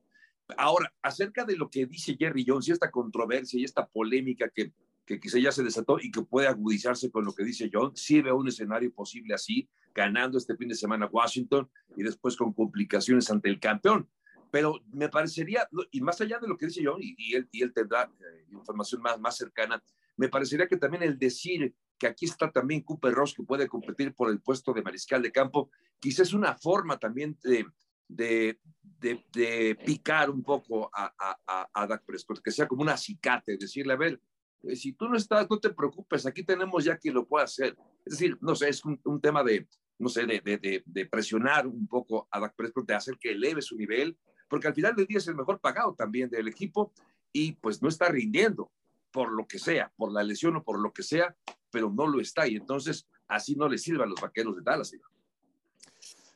Ahora, 0.58 0.94
acerca 1.02 1.46
de 1.46 1.56
lo 1.56 1.70
que 1.70 1.86
dice 1.86 2.16
Jerry 2.18 2.46
Jones 2.48 2.68
y 2.68 2.72
esta 2.72 2.92
controversia 2.92 3.60
y 3.60 3.64
esta 3.64 3.86
polémica 3.88 4.50
que, 4.50 4.74
que 5.06 5.20
quizá 5.20 5.40
ya 5.40 5.52
se 5.52 5.64
desató 5.64 5.98
y 6.00 6.12
que 6.12 6.22
puede 6.22 6.48
agudizarse 6.48 7.12
con 7.12 7.26
lo 7.26 7.34
que 7.34 7.44
dice 7.44 7.70
Jones, 7.72 8.00
sí 8.00 8.22
veo 8.22 8.38
un 8.38 8.48
escenario 8.48 8.94
posible 8.94 9.34
así, 9.34 9.70
ganando 9.94 10.38
este 10.38 10.56
fin 10.56 10.70
de 10.70 10.76
semana 10.76 11.10
Washington 11.12 11.70
y 11.96 12.04
después 12.04 12.36
con 12.36 12.54
complicaciones 12.54 13.30
ante 13.30 13.50
el 13.50 13.60
campeón. 13.60 14.10
Pero 14.52 14.80
me 14.92 15.10
parecería, 15.10 15.68
y 15.92 16.02
más 16.02 16.22
allá 16.22 16.40
de 16.40 16.48
lo 16.48 16.58
que 16.58 16.68
dice 16.68 16.84
John, 16.86 17.00
y, 17.02 17.36
él, 17.36 17.74
tendrá 17.74 18.04
eh, 18.04 18.46
información 18.52 19.02
más, 19.02 19.20
más 19.20 19.36
cercana, 19.36 19.84
me 20.16 20.30
parecería 20.30 20.68
que 20.68 20.78
también 20.78 21.04
el 21.04 21.18
decir 21.18 21.74
que 21.98 22.08
aquí 22.08 22.26
está 22.26 22.52
también 22.52 22.82
Cooper 22.82 23.14
Ross 23.14 23.34
que 23.34 23.44
puede 23.44 23.68
competir 23.68 24.14
por 24.14 24.30
el 24.30 24.42
puesto 24.42 24.74
de 24.74 24.82
mariscal 24.82 25.22
de 25.22 25.32
campo, 25.32 25.72
quizás 26.00 26.28
es 26.28 26.34
una 26.34 26.56
forma 26.58 26.98
también 27.00 27.38
de, 27.44 27.66
de, 28.08 28.60
de, 29.00 29.78
picar 29.86 30.30
un 30.30 30.44
poco 30.44 30.90
a, 30.94 31.14
a, 31.18 31.70
a, 31.74 31.88
Dak 31.88 32.06
Prescott, 32.06 32.42
que 32.42 32.52
sea 32.52 32.68
como 32.68 32.84
un 32.84 32.90
acicate, 32.90 33.58
decirle, 33.58 33.94
a 33.94 33.98
ver, 33.98 34.22
eh, 34.64 34.76
si 34.76 34.94
tú 34.94 35.08
no 35.08 35.18
estás, 35.18 35.48
no 35.50 35.60
te 35.60 35.70
preocupes, 35.72 36.26
aquí 36.26 36.44
tenemos 36.44 36.84
ya 36.84 36.98
quien 36.98 37.14
lo 37.14 37.28
puede 37.28 37.46
hacer. 37.46 37.78
Es 38.06 38.14
decir, 38.14 38.38
no 38.42 38.56
sé, 38.56 38.70
es 38.70 38.84
un, 38.86 39.22
tema 39.22 39.44
de, 39.44 39.68
no 40.00 40.10
sé, 40.10 40.26
de, 40.26 40.40
de, 40.42 40.84
de, 40.86 41.06
presionar 41.06 41.68
un 41.68 41.88
poco 41.88 42.28
a 42.32 42.40
Dak 42.40 42.56
Prescott, 42.56 42.88
de 42.88 42.96
hacer 42.96 43.18
que 43.20 43.32
eleve 43.32 43.62
su 43.62 43.76
nivel, 43.76 44.18
porque 44.48 44.68
al 44.68 44.76
final 44.76 44.96
del 44.96 45.08
día 45.08 45.18
es 45.18 45.28
el 45.28 45.36
mejor 45.36 45.60
pagado 45.60 45.96
también 45.96 46.30
del 46.30 46.48
equipo 46.48 46.94
y 47.32 47.54
pues 47.54 47.82
no 47.82 47.90
está 47.90 48.10
rindiendo 48.10 48.72
por 49.12 49.32
lo 49.32 49.48
que 49.48 49.60
sea, 49.60 49.92
por 49.96 50.12
la 50.12 50.24
lesión 50.24 50.56
o 50.56 50.64
por 50.64 50.80
lo 50.80 50.92
que 50.94 51.04
sea, 51.04 51.36
pero 51.72 51.92
no 51.92 52.08
lo 52.08 52.20
está 52.20 52.48
y 52.48 52.56
entonces 52.56 53.08
así 53.28 53.56
no 53.56 53.68
le 53.68 53.78
sirvan 53.78 54.10
los 54.10 54.22
vaqueros 54.22 54.56
de 54.56 54.62
Dallas. 54.64 54.94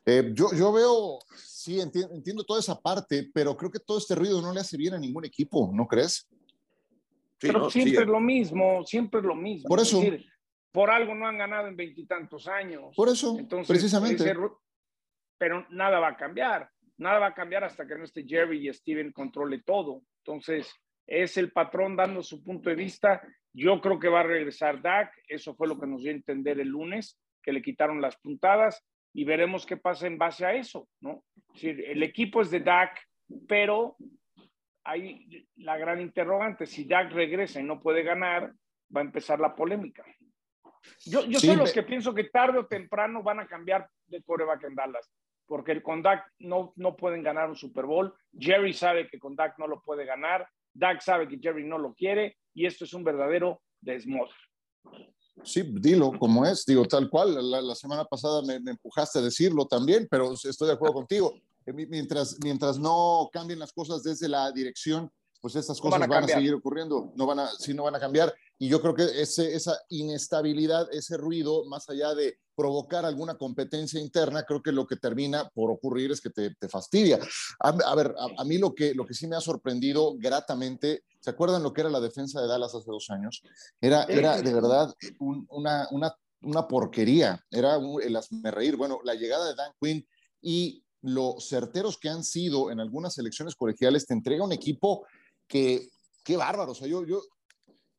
Eh, 0.10 0.32
yo, 0.34 0.48
yo 0.54 0.72
veo 0.72 1.20
sí, 1.36 1.82
entiendo, 1.82 2.46
toda 2.46 2.62
esa 2.62 2.80
parte, 2.82 3.30
pero 3.34 3.58
creo 3.58 3.70
que 3.70 3.80
todo 3.80 3.98
este 3.98 4.16
ruido 4.16 4.42
no 4.42 4.54
le 4.54 4.62
hace 4.62 4.78
bien 4.78 4.94
a 4.94 4.98
ningún 4.98 5.26
equipo, 5.26 5.70
¿no 5.74 5.86
crees? 5.86 6.30
pero 7.40 7.70
siempre 7.70 8.04
es 8.04 8.08
lo 8.08 8.22
mismo, 8.22 8.86
siempre 8.86 9.20
es 9.20 9.26
lo 9.26 9.36
mismo. 9.36 9.68
Por 9.68 9.82
eso. 9.82 10.02
por 10.72 10.90
algo 10.90 11.14
no 11.14 11.28
han 11.28 11.38
ganado 11.38 11.68
en 11.68 11.76
veintitantos 11.76 12.48
años. 12.48 12.96
Por 12.96 13.10
eso, 13.10 13.38
precisamente. 13.68 14.34
pero 15.38 15.68
nada 15.70 16.00
va 16.00 16.08
a 16.08 16.18
cambiar. 16.18 16.70
Nada 16.98 17.20
va 17.20 17.28
a 17.28 17.34
cambiar 17.34 17.66
hasta 17.66 17.86
que 17.86 17.96
no 17.96 18.06
esté 18.06 18.24
Jerry 18.26 18.68
y 18.68 18.74
Steven 18.74 19.12
controle 19.12 19.62
todo. 19.62 20.02
Entonces, 20.24 20.74
es 21.06 21.38
el 21.38 21.52
patrón 21.52 21.96
dando 21.98 22.24
su 22.24 22.44
punto 22.44 22.70
de 22.70 22.76
vista. 22.76 23.22
Yo 23.54 23.82
creo 23.82 24.00
que 24.00 24.08
va 24.08 24.22
a 24.22 24.24
regresar 24.24 24.82
Dak. 24.82 25.12
Eso 25.28 25.54
fue 25.54 25.68
lo 25.68 25.78
que 25.78 25.86
nos 25.86 26.02
dio 26.02 26.12
a 26.12 26.16
entender 26.16 26.60
el 26.60 26.70
lunes, 26.70 27.20
que 27.44 27.52
le 27.52 27.62
quitaron 27.62 28.02
las 28.02 28.16
puntadas 28.18 28.84
y 29.14 29.24
veremos 29.24 29.66
qué 29.66 29.78
pasa 29.78 30.08
en 30.08 30.18
base 30.18 30.46
a 30.46 30.54
eso, 30.54 30.88
¿no? 31.02 31.24
Es 31.36 31.54
decir, 31.54 31.84
el 31.86 32.04
equipo 32.04 32.42
es 32.42 32.52
de 32.52 32.60
Dak, 32.60 33.00
pero 33.48 33.98
hay 34.84 35.48
la 35.58 35.78
gran 35.78 36.00
interrogante, 36.00 36.66
si 36.66 36.86
Dak 36.86 37.12
regresa 37.12 37.60
y 37.60 37.64
no 37.64 37.82
puede 37.82 38.04
ganar, 38.04 38.54
va 38.96 39.02
a 39.02 39.04
empezar 39.04 39.40
la 39.40 39.56
polémica. 39.56 40.06
Yo, 41.06 41.26
yo 41.26 41.40
soy 41.40 41.56
los 41.56 41.74
que 41.74 41.84
pienso 41.84 42.14
que 42.14 42.26
tarde 42.26 42.60
o 42.60 42.68
temprano 42.68 43.22
van 43.22 43.40
a 43.40 43.48
cambiar 43.48 43.90
de 44.06 44.24
coreback 44.24 44.64
en 44.64 44.76
Dallas, 44.76 45.12
porque 45.46 45.82
con 45.82 46.02
Dak 46.02 46.32
no, 46.40 46.74
no 46.76 46.96
pueden 46.96 47.24
ganar 47.24 47.50
un 47.50 47.56
Super 47.56 47.86
Bowl. 47.86 48.14
Jerry 48.38 48.74
sabe 48.74 49.08
que 49.08 49.20
con 49.20 49.36
Dak 49.36 49.58
no 49.58 49.68
lo 49.68 49.82
puede 49.82 50.06
ganar. 50.06 50.48
Dak 50.74 51.02
sabe 51.02 51.28
que 51.28 51.40
Jerry 51.40 51.66
no 51.66 51.78
lo 51.78 51.94
quiere 51.94 52.38
y 52.54 52.66
esto 52.66 52.86
es 52.86 52.94
un 52.94 53.04
verdadero 53.04 53.62
desmoder. 53.82 54.36
Sí, 55.44 55.64
dilo 55.64 56.12
como 56.20 56.46
es, 56.46 56.66
digo 56.66 56.86
tal 56.86 57.10
cual. 57.10 57.50
La, 57.50 57.76
semana 57.76 58.06
pasada 58.06 58.42
me, 58.42 58.56
empujaste 58.56 59.20
a 59.20 59.22
decirlo 59.22 59.66
también, 59.66 60.08
pero 60.10 60.34
estoy 60.34 60.68
de 60.68 60.74
acuerdo 60.74 60.96
contigo. 60.96 61.34
Eh, 61.66 61.74
mientras, 61.74 62.38
mientras 62.44 62.78
no 62.78 63.30
cambien 63.32 63.60
las 63.60 63.72
cosas 63.72 64.04
desde 64.04 64.28
la 64.28 64.52
dirección, 64.52 65.12
pues 65.42 65.56
estas 65.56 65.80
cosas 65.80 66.08
van 66.08 66.24
a, 66.24 66.28
seguir 66.28 66.54
ocurriendo, 66.54 67.12
no 67.16 67.26
van 67.26 67.40
a, 67.40 67.48
sí, 67.48 67.74
no 67.74 67.84
van 67.84 67.96
a 67.96 68.00
cambiar. 68.00 68.34
Y 68.58 68.68
yo 68.68 68.82
creo 68.82 68.96
que 68.96 69.04
ese, 69.22 69.54
esa 69.56 69.78
inestabilidad, 69.90 70.88
ese 70.92 71.18
ruido, 71.18 71.66
más 71.66 71.90
allá 71.90 72.16
de 72.16 72.40
provocar 72.56 73.06
alguna 73.06 73.38
competencia 73.38 74.02
interna, 74.02 74.44
creo 74.44 74.64
que 74.64 74.72
lo 74.72 74.88
que 74.88 74.96
termina 74.96 75.48
por 75.50 75.70
ocurrir 75.70 76.12
es 76.12 76.22
que 76.22 76.32
te, 76.32 76.56
te 76.56 76.68
fastidia. 76.68 77.20
A, 77.60 77.96
ver, 77.96 78.16
a, 78.38 78.44
mí 78.44 78.58
lo 78.58 78.74
que, 78.74 78.96
lo 78.96 79.06
que 79.06 79.14
sí 79.14 79.28
me 79.28 79.36
ha 79.36 79.42
sorprendido 79.42 80.16
gratamente, 80.18 81.04
¿se 81.20 81.30
acuerdan 81.30 81.62
lo 81.62 81.72
que 81.72 81.82
era 81.82 81.92
la 81.92 82.00
defensa 82.00 82.42
de 82.42 82.48
Dallas 82.48 82.74
hace 82.74 82.90
dos 82.90 83.12
años? 83.12 83.44
Era, 83.80 84.06
era 84.06 84.42
de 84.42 84.54
verdad 84.54 84.92
una, 85.20 85.88
una, 85.92 86.16
una, 86.42 86.68
porquería, 86.68 87.40
era 87.52 87.78
el 88.04 88.16
hazme 88.16 88.50
reír. 88.50 88.76
Bueno, 88.76 89.02
la 89.04 89.14
llegada 89.14 89.48
de 89.48 89.56
Dan 89.56 89.74
Quinn 89.80 90.08
y 90.42 90.84
lo 91.02 91.36
certeros 91.40 91.98
que 91.98 92.10
han 92.10 92.24
sido 92.24 92.72
en 92.72 92.80
algunas 92.80 93.18
elecciones 93.18 93.56
colegiales, 93.56 94.08
te 94.08 94.14
entrega 94.14 94.44
un 94.44 94.52
equipo 94.52 95.06
que, 95.48 95.90
qué 96.24 96.38
bárbaro, 96.38 96.72
o 96.72 96.76
sea, 96.76 96.88
yo, 96.88 97.06
yo, 97.06 97.22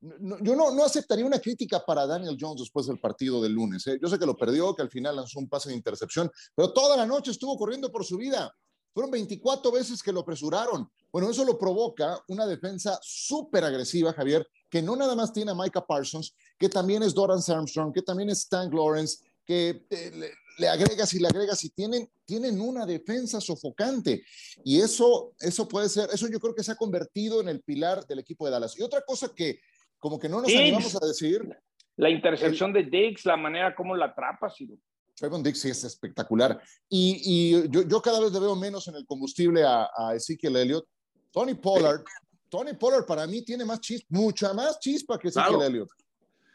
no, 0.01 0.39
yo 0.41 0.55
no, 0.55 0.71
no, 0.71 0.85
aceptaría 0.85 1.27
una 1.27 1.41
crítica 1.41 1.85
para 1.85 2.07
Daniel 2.07 2.37
Jones 2.39 2.61
después 2.61 2.87
del 2.87 3.01
partido 3.01 3.43
del 3.43 3.53
lunes. 3.53 3.87
¿eh? 3.87 3.99
Yo 4.01 4.09
sé 4.09 4.19
que 4.19 4.27
lo 4.27 4.37
perdió, 4.37 4.75
que 4.75 4.83
al 4.83 4.91
final 4.91 5.17
lanzó 5.17 5.41
un 5.41 5.49
pase 5.49 5.71
de 5.71 5.75
intercepción, 5.75 6.31
pero 6.55 6.73
toda 6.73 6.97
la 6.97 7.07
noche 7.07 7.31
estuvo 7.31 7.57
corriendo 7.57 7.91
por 7.91 8.05
su 8.05 8.17
vida. 8.17 8.55
Fueron 8.93 9.11
24 9.11 9.71
veces 9.71 10.03
que 10.03 10.13
lo 10.13 10.21
apresuraron. 10.21 10.91
Bueno, 11.13 11.31
eso 11.31 11.45
lo 11.45 11.59
provoca 11.59 12.23
una 12.29 12.47
defensa 12.47 12.99
súper 13.03 13.65
agresiva, 13.65 14.13
Javier, 14.13 14.47
que 14.69 14.83
no 14.83 14.97
nada 14.97 15.15
más 15.15 15.33
tiene 15.33 15.51
a 15.51 15.55
Micah 15.55 15.87
Parsons, 15.87 16.35
que 16.59 16.69
también 16.69 17.03
es 17.03 17.15
Doran 17.15 17.41
Armstrong, 17.47 17.93
que 17.93 18.03
también 18.03 18.31
es 18.31 18.41
Stan 18.41 18.71
Lawrence, 18.71 19.25
que 19.45 19.87
eh, 19.91 20.33
le, 20.59 20.69
agregas 20.69 21.13
y 21.15 21.21
le 21.21 21.29
agregas 21.29 21.65
y 21.65 21.71
tienen, 21.71 22.09
tienen 22.25 22.61
una 22.61 22.85
defensa 22.85 23.41
sofocante. 23.41 24.23
Y 24.65 24.81
eso, 24.81 25.35
eso 25.41 25.67
puede 25.69 25.89
ser, 25.89 26.11
eso 26.13 26.29
yo 26.29 26.41
creo 26.41 26.55
que 26.55 26.63
se 26.63 26.73
ha 26.73 26.77
convertido 26.77 27.41
en 27.41 27.49
el 27.49 27.63
pilar 27.63 28.07
del 28.07 28.19
equipo 28.19 28.45
de 28.45 28.53
Dallas. 28.53 28.79
Y 28.79 28.83
otra 28.83 29.03
cosa 29.03 29.33
que 29.35 29.61
como 29.99 30.19
que 30.19 30.29
no 30.29 30.41
nos 30.41 30.55
animamos 30.55 30.95
a 30.95 31.07
decir. 31.07 31.49
La 31.97 32.11
intercepción 32.11 32.73
de 32.73 32.85
Dix, 32.85 33.25
la 33.25 33.37
manera 33.37 33.75
como 33.75 33.97
la 33.97 34.07
atrapa, 34.07 34.49
sí. 34.51 34.69
Trayvon 35.17 35.43
Dix 35.43 35.61
sí 35.61 35.71
es 35.71 35.83
espectacular. 35.83 36.61
Y, 36.89 37.21
y 37.25 37.69
yo, 37.71 37.83
yo, 37.83 38.01
cada 38.01 38.21
vez 38.21 38.33
le 38.33 38.39
veo 38.39 38.55
menos 38.55 38.87
en 38.87 38.95
el 38.95 39.05
combustible 39.05 39.65
a, 39.65 39.89
a 39.97 40.15
Ezekiel 40.15 40.57
Elliott. 40.57 40.87
Tony 41.33 41.55
Pollard, 41.55 42.03
Tony 42.49 42.73
Pollard 42.75 43.05
para 43.05 43.27
mí 43.27 43.43
tiene 43.43 43.65
más 43.65 43.81
chispa, 43.81 44.07
mucha 44.11 44.53
más 44.55 44.79
chispa 44.79 45.19
que 45.19 45.29
Ezekiel 45.29 45.63
Elliott. 45.63 45.91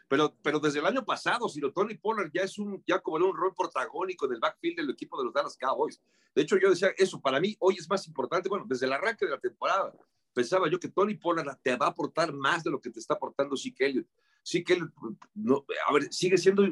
Pero, 0.08 0.36
pero 0.42 0.60
desde 0.60 0.80
el 0.80 0.86
año 0.86 1.04
pasado, 1.04 1.48
si 1.48 1.60
lo 1.60 1.72
Tony 1.72 1.94
Pollard 1.94 2.30
ya 2.32 2.42
es 2.42 2.58
un, 2.58 2.82
ya 2.86 3.00
como 3.00 3.16
un 3.16 3.36
rol 3.36 3.54
protagónico 3.56 4.28
del 4.28 4.40
backfield 4.40 4.76
del 4.76 4.90
equipo 4.90 5.18
de 5.18 5.24
los 5.24 5.32
Dallas 5.32 5.56
Cowboys. 5.56 6.00
De 6.34 6.42
hecho, 6.42 6.58
yo 6.58 6.70
decía 6.70 6.90
eso, 6.96 7.20
para 7.20 7.40
mí 7.40 7.56
hoy 7.60 7.76
es 7.78 7.88
más 7.88 8.06
importante, 8.06 8.48
bueno, 8.48 8.66
desde 8.68 8.86
el 8.86 8.92
arranque 8.92 9.24
de 9.24 9.30
la 9.30 9.40
temporada, 9.40 9.92
pensaba 10.34 10.68
yo 10.68 10.78
que 10.78 10.88
Tony 10.88 11.14
Pollard 11.14 11.58
te 11.62 11.76
va 11.76 11.86
a 11.86 11.90
aportar 11.90 12.32
más 12.32 12.64
de 12.64 12.70
lo 12.70 12.80
que 12.80 12.90
te 12.90 13.00
está 13.00 13.14
aportando 13.14 13.56
sí 13.56 13.72
que 13.72 14.04
Sí 14.42 14.62
que 14.62 14.78
no, 15.32 15.64
a 15.88 15.92
ver, 15.94 16.12
sigue 16.12 16.36
siendo 16.36 16.66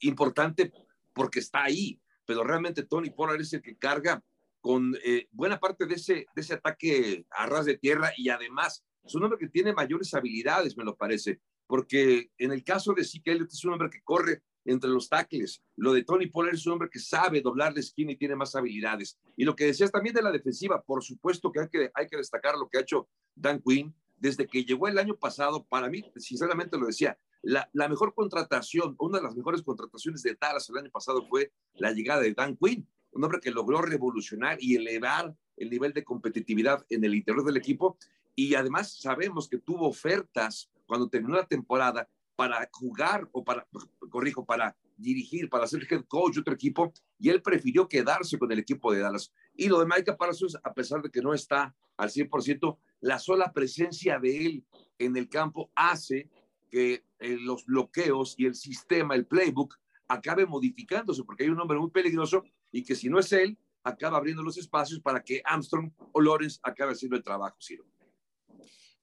importante 0.00 0.72
porque 1.12 1.40
está 1.40 1.64
ahí, 1.64 2.00
pero 2.24 2.42
realmente 2.42 2.84
Tony 2.84 3.10
Pollard 3.10 3.40
es 3.40 3.52
el 3.52 3.60
que 3.60 3.76
carga 3.76 4.24
con 4.62 4.96
eh, 5.04 5.28
buena 5.30 5.60
parte 5.60 5.84
de 5.84 5.94
ese, 5.94 6.26
de 6.34 6.40
ese 6.40 6.54
ataque 6.54 7.26
a 7.30 7.44
ras 7.46 7.66
de 7.66 7.76
tierra 7.76 8.12
y 8.16 8.30
además 8.30 8.82
es 9.04 9.14
un 9.14 9.24
hombre 9.24 9.38
que 9.38 9.48
tiene 9.48 9.74
mayores 9.74 10.14
habilidades, 10.14 10.76
me 10.76 10.84
lo 10.84 10.96
parece, 10.96 11.40
porque 11.72 12.30
en 12.36 12.52
el 12.52 12.62
caso 12.62 12.92
de 12.92 13.02
Zeke 13.02 13.32
Elliott 13.32 13.50
es 13.50 13.64
un 13.64 13.72
hombre 13.72 13.88
que 13.88 14.02
corre 14.02 14.42
entre 14.66 14.90
los 14.90 15.08
tackles. 15.08 15.62
Lo 15.74 15.94
de 15.94 16.04
Tony 16.04 16.26
Pollard 16.26 16.54
es 16.54 16.66
un 16.66 16.74
hombre 16.74 16.90
que 16.90 16.98
sabe 16.98 17.40
doblar 17.40 17.72
la 17.72 17.80
esquina 17.80 18.12
y 18.12 18.16
tiene 18.16 18.36
más 18.36 18.54
habilidades. 18.54 19.18
Y 19.38 19.46
lo 19.46 19.56
que 19.56 19.64
decías 19.64 19.90
también 19.90 20.14
de 20.14 20.20
la 20.20 20.30
defensiva, 20.30 20.82
por 20.82 21.02
supuesto 21.02 21.50
que 21.50 21.60
hay 21.60 21.68
que, 21.70 21.90
hay 21.94 22.06
que 22.08 22.18
destacar 22.18 22.56
lo 22.58 22.68
que 22.68 22.76
ha 22.76 22.82
hecho 22.82 23.08
Dan 23.34 23.62
Quinn 23.62 23.94
desde 24.18 24.46
que 24.46 24.66
llegó 24.66 24.86
el 24.86 24.98
año 24.98 25.16
pasado. 25.16 25.64
Para 25.64 25.88
mí, 25.88 26.04
sinceramente 26.16 26.76
lo 26.76 26.88
decía, 26.88 27.18
la, 27.40 27.66
la 27.72 27.88
mejor 27.88 28.12
contratación, 28.12 28.94
una 28.98 29.16
de 29.16 29.24
las 29.24 29.34
mejores 29.34 29.62
contrataciones 29.62 30.22
de 30.22 30.36
Dallas 30.38 30.68
el 30.68 30.76
año 30.76 30.90
pasado 30.90 31.26
fue 31.26 31.54
la 31.76 31.92
llegada 31.92 32.20
de 32.20 32.34
Dan 32.34 32.54
Quinn, 32.58 32.86
un 33.12 33.24
hombre 33.24 33.40
que 33.40 33.50
logró 33.50 33.80
revolucionar 33.80 34.58
y 34.60 34.76
elevar 34.76 35.34
el 35.56 35.70
nivel 35.70 35.94
de 35.94 36.04
competitividad 36.04 36.84
en 36.90 37.02
el 37.02 37.14
interior 37.14 37.46
del 37.46 37.56
equipo. 37.56 37.96
Y 38.34 38.56
además 38.56 38.98
sabemos 39.00 39.48
que 39.48 39.56
tuvo 39.56 39.88
ofertas 39.88 40.70
cuando 40.86 41.08
terminó 41.08 41.36
la 41.36 41.46
temporada 41.46 42.08
para 42.36 42.68
jugar 42.72 43.28
o 43.32 43.44
para, 43.44 43.66
corrijo, 44.10 44.44
para 44.44 44.76
dirigir, 44.96 45.48
para 45.48 45.66
ser 45.66 45.86
head 45.90 46.04
coach 46.06 46.34
de 46.34 46.40
otro 46.40 46.54
equipo, 46.54 46.92
y 47.18 47.28
él 47.28 47.42
prefirió 47.42 47.88
quedarse 47.88 48.38
con 48.38 48.50
el 48.52 48.58
equipo 48.58 48.92
de 48.92 49.00
Dallas. 49.00 49.32
Y 49.54 49.68
lo 49.68 49.78
de 49.80 49.86
Micah 49.86 50.16
Parsons, 50.16 50.58
a 50.62 50.72
pesar 50.72 51.02
de 51.02 51.10
que 51.10 51.20
no 51.20 51.34
está 51.34 51.74
al 51.96 52.10
100%, 52.10 52.78
la 53.00 53.18
sola 53.18 53.52
presencia 53.52 54.18
de 54.18 54.46
él 54.46 54.64
en 54.98 55.16
el 55.16 55.28
campo 55.28 55.70
hace 55.74 56.30
que 56.70 57.04
eh, 57.18 57.36
los 57.40 57.66
bloqueos 57.66 58.34
y 58.38 58.46
el 58.46 58.54
sistema, 58.54 59.14
el 59.14 59.26
playbook, 59.26 59.78
acabe 60.08 60.46
modificándose, 60.46 61.24
porque 61.24 61.44
hay 61.44 61.50
un 61.50 61.60
hombre 61.60 61.78
muy 61.78 61.90
peligroso 61.90 62.44
y 62.70 62.82
que 62.82 62.94
si 62.94 63.08
no 63.08 63.18
es 63.18 63.32
él, 63.32 63.58
acaba 63.84 64.18
abriendo 64.18 64.42
los 64.42 64.56
espacios 64.58 65.00
para 65.00 65.22
que 65.22 65.42
Armstrong 65.44 65.92
o 66.12 66.20
Lawrence 66.20 66.58
acabe 66.62 66.92
haciendo 66.92 67.16
el 67.16 67.22
trabajo, 67.22 67.56
Ciro. 67.60 67.84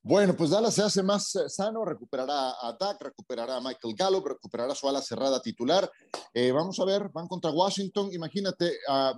Bueno, 0.01 0.34
pues 0.34 0.51
Dallas 0.51 0.74
se 0.74 0.82
hace 0.82 1.03
más 1.03 1.36
eh, 1.36 1.50
sano, 1.50 1.84
recuperará 1.84 2.51
a 2.51 2.75
Dak, 2.79 3.01
recuperará 3.01 3.58
a 3.58 3.62
Michael 3.62 3.96
Gallup, 3.98 4.27
recuperará 4.27 4.74
su 4.74 4.88
ala 4.88 5.01
cerrada 5.01 5.41
titular. 5.41 5.89
Eh, 6.34 6.53
vamos 6.53 6.79
a 6.79 6.86
ver, 6.86 7.10
van 7.10 7.27
contra 7.27 7.51
Washington. 7.51 8.10
Imagínate, 8.13 8.72
a, 8.88 9.13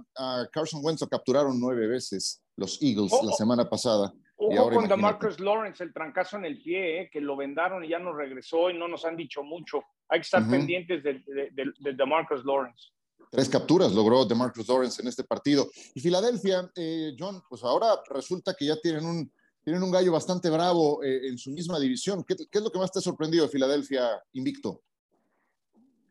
Carson 0.51 0.81
Wentz 0.83 1.01
lo 1.01 1.07
capturaron 1.07 1.59
nueve 1.59 1.88
veces 1.88 2.41
los 2.55 2.81
Eagles 2.81 3.11
la 3.23 3.31
semana 3.33 3.69
pasada. 3.69 4.11
y 4.39 4.57
ahora 4.57 4.75
con 4.75 4.88
DeMarcus 4.88 5.39
Lawrence, 5.39 5.83
el 5.83 5.93
trancazo 5.93 6.38
en 6.38 6.45
el 6.45 6.61
pie, 6.61 7.01
eh, 7.01 7.09
que 7.11 7.21
lo 7.21 7.38
vendaron 7.38 7.85
y 7.85 7.89
ya 7.89 8.00
no 8.00 8.11
regresó 8.13 8.71
y 8.71 8.77
no 8.77 8.88
nos 8.88 9.05
han 9.05 9.15
dicho 9.15 9.43
mucho. 9.43 9.83
Hay 10.09 10.19
que 10.19 10.25
estar 10.25 10.50
pendientes 10.50 11.03
de, 11.03 11.23
de, 11.23 11.93
DeMarcus 11.93 12.43
Lawrence. 12.43 12.89
Tres 13.29 13.47
capturas 13.47 13.93
logró 13.93 14.25
DeMarcus 14.25 14.67
Lawrence 14.67 15.00
en 15.01 15.07
este 15.07 15.23
partido. 15.23 15.69
Y 15.93 16.01
Filadelfia, 16.01 16.69
John, 17.17 17.41
pues 17.47 17.63
ahora 17.63 18.01
resulta 18.09 18.55
que 18.55 18.65
ya 18.65 18.75
tienen 18.81 19.05
un 19.05 19.31
tienen 19.63 19.84
un 19.84 19.91
gallo 19.91 20.12
bastante 20.12 20.50
bravo 20.50 21.03
eh, 21.03 21.27
en 21.27 21.38
su 21.38 21.51
misma 21.51 21.80
división. 21.80 22.24
¿Qué, 22.24 22.34
es 22.34 22.62
lo 22.62 22.72
que 22.72 22.80
más 22.80 22.91
te 22.91 23.00
ha 23.00 23.01
sorprendido 23.01 23.46
de 23.46 23.51
Filadelfia 23.51 24.22
invicto? 24.34 24.82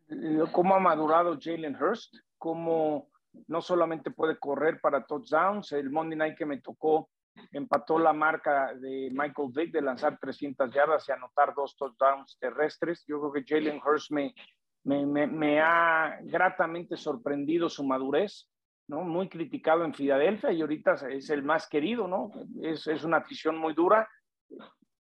Eh, 0.09 0.43
cómo 0.51 0.75
ha 0.75 0.79
madurado 0.79 1.37
Jalen 1.39 1.75
Hurst, 1.75 2.15
cómo 2.37 3.09
no 3.47 3.61
solamente 3.61 4.11
puede 4.11 4.37
correr 4.37 4.79
para 4.81 5.05
touchdowns, 5.05 5.71
el 5.71 5.89
Monday 5.89 6.17
Night 6.17 6.37
que 6.37 6.45
me 6.45 6.61
tocó 6.61 7.09
empató 7.51 7.97
la 7.97 8.13
marca 8.13 8.73
de 8.75 9.09
Michael 9.11 9.51
Vick 9.53 9.71
de 9.71 9.81
lanzar 9.81 10.19
300 10.19 10.69
yardas 10.73 11.07
y 11.07 11.11
anotar 11.11 11.53
dos 11.55 11.75
touchdowns 11.77 12.37
terrestres. 12.39 13.03
Yo 13.07 13.19
creo 13.19 13.31
que 13.31 13.45
Jalen 13.47 13.81
Hurst 13.81 14.11
me, 14.11 14.33
me, 14.83 15.05
me 15.05 15.61
ha 15.61 16.19
gratamente 16.23 16.97
sorprendido 16.97 17.69
su 17.69 17.83
madurez. 17.83 18.49
¿No? 18.87 19.01
Muy 19.03 19.29
criticado 19.29 19.85
en 19.85 19.93
Filadelfia 19.93 20.51
y 20.51 20.61
ahorita 20.61 20.95
es 21.09 21.29
el 21.29 21.43
más 21.43 21.67
querido, 21.67 22.07
¿no? 22.07 22.31
Es, 22.61 22.87
es 22.87 23.03
una 23.03 23.17
afición 23.17 23.57
muy 23.57 23.73
dura. 23.73 24.07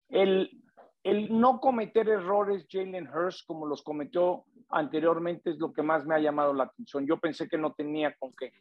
El, 0.10 0.62
el 1.03 1.38
no 1.38 1.60
cometer 1.60 2.08
errores 2.08 2.65
Jalen 2.70 3.10
Hurst 3.10 3.46
como 3.46 3.65
los 3.65 3.82
cometió 3.84 4.46
anteriormente 4.70 5.51
es 5.51 5.58
lo 5.58 5.74
que 5.74 5.84
más 5.84 6.06
me 6.06 6.15
ha 6.15 6.20
llamado 6.20 6.53
la 6.53 6.65
atención. 6.65 7.06
Yo 7.06 7.20
pensé 7.20 7.48
que 7.48 7.58
no 7.58 7.74
tenía 7.74 8.15
con 8.18 8.32
qué. 8.32 8.53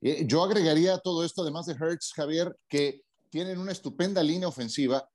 Eh, 0.00 0.24
yo 0.26 0.42
agregaría 0.42 0.98
todo 0.98 1.24
esto, 1.24 1.42
además 1.42 1.66
de 1.66 1.74
Hurts, 1.74 2.12
Javier, 2.14 2.56
que 2.68 3.02
tienen 3.30 3.58
una 3.58 3.72
estupenda 3.72 4.22
línea 4.22 4.48
ofensiva 4.48 5.08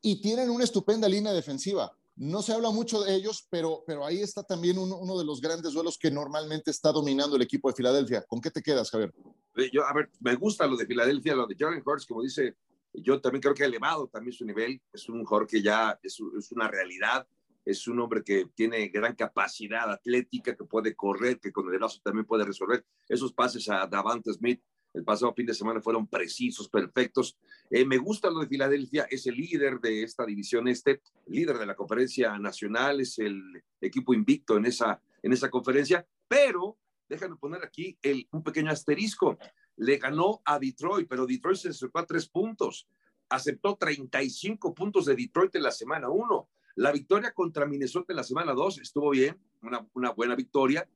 y 0.00 0.20
tienen 0.20 0.50
una 0.50 0.64
estupenda 0.64 1.08
línea 1.08 1.32
defensiva. 1.32 1.92
No 2.16 2.42
se 2.42 2.52
habla 2.52 2.70
mucho 2.70 3.02
de 3.02 3.14
ellos, 3.14 3.46
pero, 3.50 3.84
pero 3.86 4.04
ahí 4.04 4.20
está 4.20 4.42
también 4.42 4.78
uno, 4.78 5.18
de 5.18 5.24
los 5.24 5.40
grandes 5.40 5.72
duelos 5.72 5.98
que 5.98 6.10
normalmente 6.10 6.70
está 6.70 6.92
dominando 6.92 7.36
el 7.36 7.42
equipo 7.42 7.68
de 7.68 7.74
Filadelfia. 7.74 8.22
¿Con 8.22 8.40
qué 8.40 8.50
te 8.50 8.62
quedas, 8.62 8.90
Javier? 8.90 9.12
Eh, 9.56 9.70
yo, 9.72 9.84
a 9.86 9.92
ver, 9.94 10.10
me 10.20 10.34
gusta 10.34 10.66
lo 10.66 10.76
de 10.76 10.86
Filadelfia, 10.86 11.34
lo 11.34 11.46
de 11.46 11.56
Jalen 11.58 11.82
Hurts, 11.84 12.06
como 12.06 12.22
dice, 12.22 12.56
yo 12.92 13.20
también 13.20 13.40
creo 13.40 13.54
que 13.54 13.62
ha 13.62 13.66
elevado 13.66 14.08
también 14.08 14.34
su 14.34 14.44
nivel. 14.44 14.80
Es 14.92 15.08
un 15.08 15.24
jugador 15.24 15.46
que 15.46 15.62
ya 15.62 15.98
es, 16.02 16.18
es 16.38 16.52
una 16.52 16.68
realidad. 16.68 17.26
Es 17.64 17.86
un 17.86 18.00
hombre 18.00 18.22
que 18.24 18.46
tiene 18.54 18.88
gran 18.88 19.14
capacidad 19.14 19.90
atlética, 19.90 20.56
que 20.56 20.64
puede 20.64 20.94
correr, 20.96 21.38
que 21.38 21.52
con 21.52 21.72
el 21.72 21.78
brazo 21.78 22.00
también 22.02 22.26
puede 22.26 22.44
resolver 22.44 22.84
esos 23.08 23.32
pases 23.32 23.68
a 23.68 23.86
Davante 23.86 24.32
Smith 24.32 24.60
el 24.94 25.04
pasado 25.04 25.32
fin 25.34 25.46
de 25.46 25.54
semana 25.54 25.80
fueron 25.80 26.06
precisos, 26.06 26.68
perfectos. 26.68 27.36
Eh, 27.70 27.84
me 27.84 27.98
gusta 27.98 28.30
lo 28.30 28.40
de 28.40 28.46
Filadelfia, 28.46 29.06
es 29.10 29.26
el 29.26 29.36
líder 29.36 29.80
de 29.80 30.02
esta 30.02 30.26
división 30.26 30.68
este, 30.68 31.00
líder 31.26 31.58
de 31.58 31.66
la 31.66 31.74
conferencia 31.74 32.38
nacional, 32.38 33.00
es 33.00 33.18
el 33.18 33.62
equipo 33.80 34.12
invicto 34.14 34.56
en 34.56 34.66
esa, 34.66 35.00
en 35.22 35.32
esa 35.32 35.50
conferencia, 35.50 36.06
pero 36.28 36.78
déjame 37.08 37.36
poner 37.36 37.64
aquí 37.64 37.98
el, 38.02 38.28
un 38.32 38.42
pequeño 38.42 38.70
asterisco. 38.70 39.38
Le 39.76 39.96
ganó 39.98 40.42
a 40.44 40.58
Detroit, 40.58 41.08
pero 41.08 41.26
Detroit 41.26 41.58
se 41.58 41.68
acercó 41.70 41.98
a 42.00 42.06
tres 42.06 42.28
puntos. 42.28 42.88
aceptó 43.28 43.76
35 43.76 44.74
puntos 44.74 45.06
de 45.06 45.16
Detroit 45.16 45.54
en 45.56 45.62
la 45.62 45.70
semana 45.70 46.10
1. 46.10 46.48
La 46.76 46.92
victoria 46.92 47.32
contra 47.32 47.66
Minnesota 47.66 48.12
en 48.12 48.16
la 48.16 48.24
semana 48.24 48.52
2 48.52 48.80
estuvo 48.80 49.10
bien, 49.10 49.38
una, 49.62 49.86
una 49.94 50.10
buena 50.10 50.34
victoria, 50.34 50.86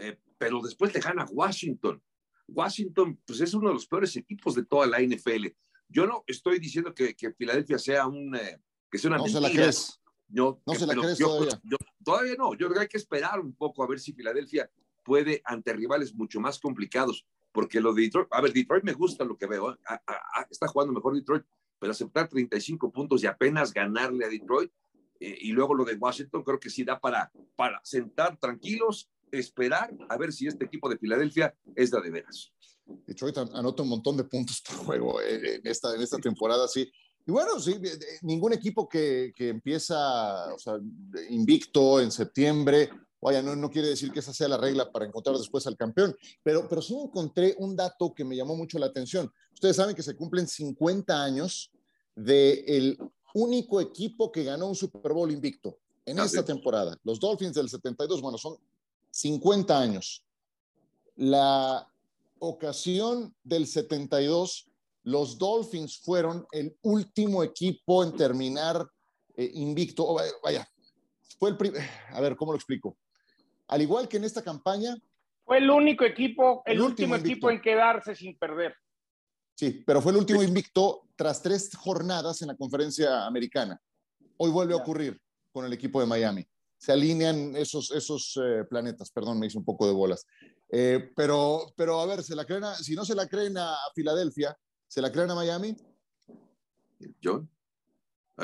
eh, 0.00 0.18
pero 0.38 0.60
después 0.60 0.94
le 0.94 1.00
gana 1.00 1.26
Washington. 1.30 2.02
Washington, 2.54 3.18
pues 3.26 3.40
es 3.40 3.54
uno 3.54 3.68
de 3.68 3.74
los 3.74 3.86
peores 3.86 4.16
equipos 4.16 4.54
de 4.54 4.64
toda 4.64 4.86
la 4.86 5.00
NFL. 5.00 5.46
Yo 5.88 6.06
no 6.06 6.24
estoy 6.26 6.58
diciendo 6.58 6.94
que, 6.94 7.14
que 7.14 7.32
Filadelfia 7.32 7.78
sea 7.78 8.06
un, 8.06 8.34
eh, 8.36 8.60
que 8.90 8.98
sea 8.98 9.08
una 9.08 9.18
no 9.18 9.26
se 9.28 9.40
la 9.40 9.50
crees. 9.50 10.00
Yo, 10.28 10.60
no 10.66 10.74
se 10.74 10.86
la 10.86 10.94
crees 10.94 11.18
yo- 11.18 11.26
todavía. 11.26 11.60
yo- 11.64 11.76
todavía 12.04 12.34
no. 12.38 12.52
Yo 12.54 12.66
creo 12.68 12.74
que 12.74 12.80
hay 12.80 12.88
que 12.88 12.96
esperar 12.96 13.40
un 13.40 13.54
poco 13.54 13.82
a 13.82 13.86
ver 13.86 14.00
si 14.00 14.12
Filadelfia 14.12 14.70
puede 15.02 15.42
ante 15.44 15.72
rivales 15.72 16.14
mucho 16.14 16.40
más 16.40 16.58
complicados. 16.58 17.26
Porque 17.52 17.80
lo 17.82 17.92
de 17.92 18.02
Detroit, 18.04 18.28
a 18.30 18.40
ver, 18.40 18.52
Detroit 18.52 18.82
me 18.84 18.94
gusta 18.94 19.24
lo 19.24 19.36
que 19.36 19.46
veo. 19.46 19.72
¿eh? 19.72 19.76
A- 19.86 19.94
a- 20.06 20.40
a- 20.40 20.46
está 20.50 20.66
jugando 20.68 20.94
mejor 20.94 21.14
Detroit, 21.14 21.44
pero 21.78 21.90
aceptar 21.92 22.26
35 22.28 22.90
puntos 22.90 23.22
y 23.22 23.26
apenas 23.26 23.72
ganarle 23.72 24.24
a 24.24 24.28
Detroit. 24.28 24.70
eh, 25.24 25.38
y 25.42 25.52
luego 25.52 25.72
lo 25.74 25.84
de 25.84 25.94
Washington, 25.94 26.42
creo 26.42 26.58
que 26.58 26.68
sí 26.68 26.82
da 26.82 26.98
para, 26.98 27.30
para 27.54 27.80
sentar 27.84 28.36
tranquilos, 28.40 29.08
esperar 29.32 29.92
a 30.08 30.16
ver 30.16 30.32
si 30.32 30.46
este 30.46 30.64
equipo 30.64 30.88
de 30.88 30.98
Filadelfia 30.98 31.54
es 31.74 31.90
de, 31.90 32.00
de 32.00 32.10
veras. 32.10 32.52
Detroit 33.06 33.38
an- 33.38 33.50
anota 33.54 33.82
un 33.82 33.88
montón 33.88 34.16
de 34.16 34.24
puntos 34.24 34.60
por 34.60 34.76
juego 34.86 35.20
eh, 35.20 35.56
en 35.56 35.66
esta, 35.66 35.94
en 35.94 36.00
esta 36.02 36.18
temporada, 36.18 36.68
sí. 36.68 36.90
Y 37.26 37.30
bueno, 37.30 37.58
sí, 37.60 37.74
de- 37.74 37.96
de- 37.96 38.06
ningún 38.22 38.52
equipo 38.52 38.88
que, 38.88 39.32
que 39.34 39.48
empieza 39.48 40.52
o 40.52 40.58
sea, 40.58 40.74
invicto 41.30 42.00
en 42.00 42.10
septiembre, 42.10 42.90
vaya, 43.20 43.40
no, 43.42 43.54
no 43.54 43.70
quiere 43.70 43.88
decir 43.88 44.10
que 44.12 44.18
esa 44.18 44.32
sea 44.34 44.48
la 44.48 44.56
regla 44.58 44.90
para 44.90 45.06
encontrar 45.06 45.36
después 45.38 45.66
al 45.68 45.76
campeón, 45.76 46.14
pero, 46.42 46.68
pero 46.68 46.82
sí 46.82 46.94
encontré 46.94 47.54
un 47.58 47.76
dato 47.76 48.12
que 48.12 48.24
me 48.24 48.36
llamó 48.36 48.56
mucho 48.56 48.78
la 48.78 48.86
atención. 48.86 49.32
Ustedes 49.54 49.76
saben 49.76 49.94
que 49.94 50.02
se 50.02 50.16
cumplen 50.16 50.48
50 50.48 51.22
años 51.22 51.70
del 52.16 52.98
único 53.34 53.80
equipo 53.80 54.30
que 54.32 54.44
ganó 54.44 54.66
un 54.68 54.74
Super 54.74 55.12
Bowl 55.12 55.30
invicto 55.30 55.78
en 56.04 56.18
esta 56.18 56.44
temporada. 56.44 56.98
Los 57.04 57.20
Dolphins 57.20 57.54
del 57.54 57.68
72, 57.68 58.20
bueno, 58.20 58.36
son 58.36 58.56
50 59.12 59.78
años. 59.78 60.24
La 61.16 61.86
ocasión 62.38 63.34
del 63.44 63.66
72, 63.66 64.68
los 65.04 65.38
Dolphins 65.38 65.98
fueron 65.98 66.46
el 66.50 66.76
último 66.82 67.42
equipo 67.44 68.02
en 68.02 68.16
terminar 68.16 68.86
eh, 69.36 69.50
invicto. 69.54 70.04
Oh, 70.06 70.20
vaya, 70.42 70.66
fue 71.38 71.50
el 71.50 71.56
pri- 71.56 71.72
a 72.10 72.20
ver, 72.20 72.34
¿cómo 72.36 72.52
lo 72.52 72.56
explico? 72.56 72.96
Al 73.68 73.82
igual 73.82 74.08
que 74.08 74.16
en 74.16 74.24
esta 74.24 74.42
campaña, 74.42 74.96
Fue 75.44 75.58
el 75.58 75.70
único 75.70 76.04
equipo, 76.04 76.62
el, 76.66 76.74
El 76.74 76.82
último, 76.82 77.14
último 77.14 77.32
equipo 77.32 77.50
en 77.50 77.60
quedarse 77.60 78.14
sin 78.14 78.36
perder. 78.38 78.74
sí, 79.54 79.82
pero 79.86 80.00
fue 80.00 80.12
el 80.12 80.18
último 80.18 80.42
invicto 80.42 81.08
tras 81.16 81.42
tres 81.42 81.70
jornadas 81.76 82.40
en 82.42 82.48
la 82.48 82.56
conferencia 82.56 83.26
americana. 83.26 83.80
Hoy 84.38 84.50
vuelve 84.50 84.72
a 84.74 84.78
ocurrir 84.78 85.20
con 85.52 85.64
el 85.66 85.72
equipo 85.72 86.00
de 86.00 86.06
Miami. 86.06 86.44
Se 86.82 86.90
alinean 86.90 87.54
esos, 87.54 87.92
esos 87.92 88.36
eh, 88.42 88.64
planetas, 88.68 89.08
perdón, 89.12 89.38
me 89.38 89.46
hice 89.46 89.56
un 89.56 89.64
poco 89.64 89.86
de 89.86 89.92
bolas. 89.92 90.26
Eh, 90.68 91.12
pero, 91.14 91.72
pero 91.76 92.00
a 92.00 92.06
ver, 92.06 92.24
¿se 92.24 92.34
la 92.34 92.44
creen 92.44 92.64
a- 92.64 92.74
si 92.74 92.96
no 92.96 93.04
se 93.04 93.14
la 93.14 93.28
creen 93.28 93.56
a 93.56 93.76
Filadelfia, 93.94 94.58
¿se 94.88 95.00
la 95.00 95.12
creen 95.12 95.30
a 95.30 95.36
Miami? 95.36 95.76
John. 97.22 97.48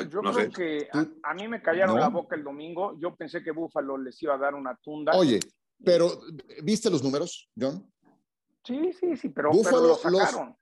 Yo 0.09 0.21
no 0.21 0.31
creo 0.31 0.45
sé. 0.45 0.51
que 0.51 0.87
a, 0.93 1.05
a 1.23 1.33
mí 1.33 1.49
me 1.49 1.61
callaron 1.61 1.95
¿No? 1.95 1.99
la 1.99 2.07
boca 2.07 2.37
el 2.37 2.45
domingo. 2.45 2.97
Yo 2.97 3.13
pensé 3.13 3.43
que 3.43 3.51
Buffalo 3.51 3.97
les 3.97 4.21
iba 4.23 4.35
a 4.35 4.37
dar 4.37 4.55
una 4.55 4.73
tunda. 4.81 5.11
Oye, 5.17 5.41
pero 5.83 6.21
¿viste 6.63 6.89
los 6.89 7.03
números, 7.03 7.49
John? 7.59 7.91
Sí, 8.63 8.93
sí, 8.97 9.17
sí, 9.17 9.29
pero, 9.29 9.51
Buffalo, 9.51 9.99
pero 10.01 10.11
lo 10.11 10.19
sacaron. 10.19 10.55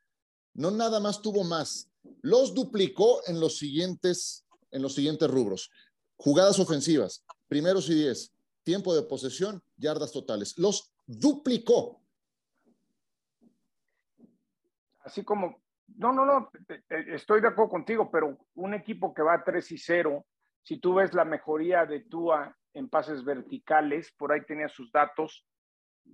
No 0.56 0.72
nada 0.72 1.00
más 1.00 1.22
tuvo 1.22 1.44
más, 1.44 1.92
los 2.24 2.56
duplicó 2.56 3.22
en 3.28 3.40
los 3.40 3.58
siguientes, 3.60 4.48
en 4.72 4.82
los 4.82 4.96
siguientes 4.96 5.30
rubros. 5.30 5.70
Jugadas 6.18 6.60
ofensivas, 6.60 7.26
primeros 7.48 7.90
y 7.90 7.96
diez, 7.96 8.34
tiempo 8.64 8.94
de 8.96 9.04
posesión, 9.04 9.62
yardas 9.78 10.12
totales. 10.12 10.58
Los 10.58 10.92
duplicó. 11.06 12.02
Así 15.00 15.24
como, 15.24 15.62
no, 15.96 16.12
no, 16.12 16.26
no, 16.26 16.50
estoy 17.14 17.40
de 17.42 17.48
acuerdo 17.48 17.70
contigo, 17.72 18.12
pero 18.12 18.38
un 18.56 18.74
equipo 18.74 19.14
que 19.14 19.22
va 19.22 19.44
3 19.44 19.72
y 19.72 19.78
0, 19.78 20.26
si 20.64 20.80
tú 20.80 20.96
ves 20.96 21.14
la 21.14 21.24
mejoría 21.24 21.86
de 21.86 22.02
Tua 22.02 22.54
en 22.74 22.90
pases 22.90 23.24
verticales, 23.24 24.12
por 24.18 24.32
ahí 24.34 24.42
tenía 24.46 24.68
sus 24.68 24.92
datos, 24.92 25.46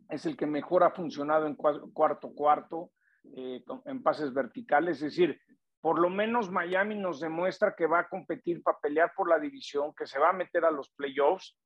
es 0.10 0.26
el 0.26 0.38
que 0.38 0.46
mejor 0.46 0.84
ha 0.84 0.92
funcionado 0.92 1.48
en 1.48 1.58
cua- 1.58 1.92
cuarto 1.92 2.34
cuarto, 2.34 2.92
eh, 3.36 3.64
en 3.86 4.04
pases 4.04 4.32
verticales, 4.34 4.98
es 4.98 5.16
decir, 5.16 5.40
por 5.84 6.00
lo 6.00 6.10
menos 6.10 6.50
Miami 6.50 6.96
nos 6.96 7.20
demuestra 7.20 7.76
que 7.76 7.88
va 7.88 8.00
a 8.00 8.08
competir 8.08 8.64
para 8.64 8.80
pelear 8.80 9.12
por 9.14 9.28
la 9.28 9.38
división, 9.38 9.94
que 9.94 10.08
se 10.08 10.18
va 10.18 10.30
a 10.30 10.34
meter 10.34 10.64
a 10.64 10.72
los 10.72 10.90
playoffs. 10.92 11.58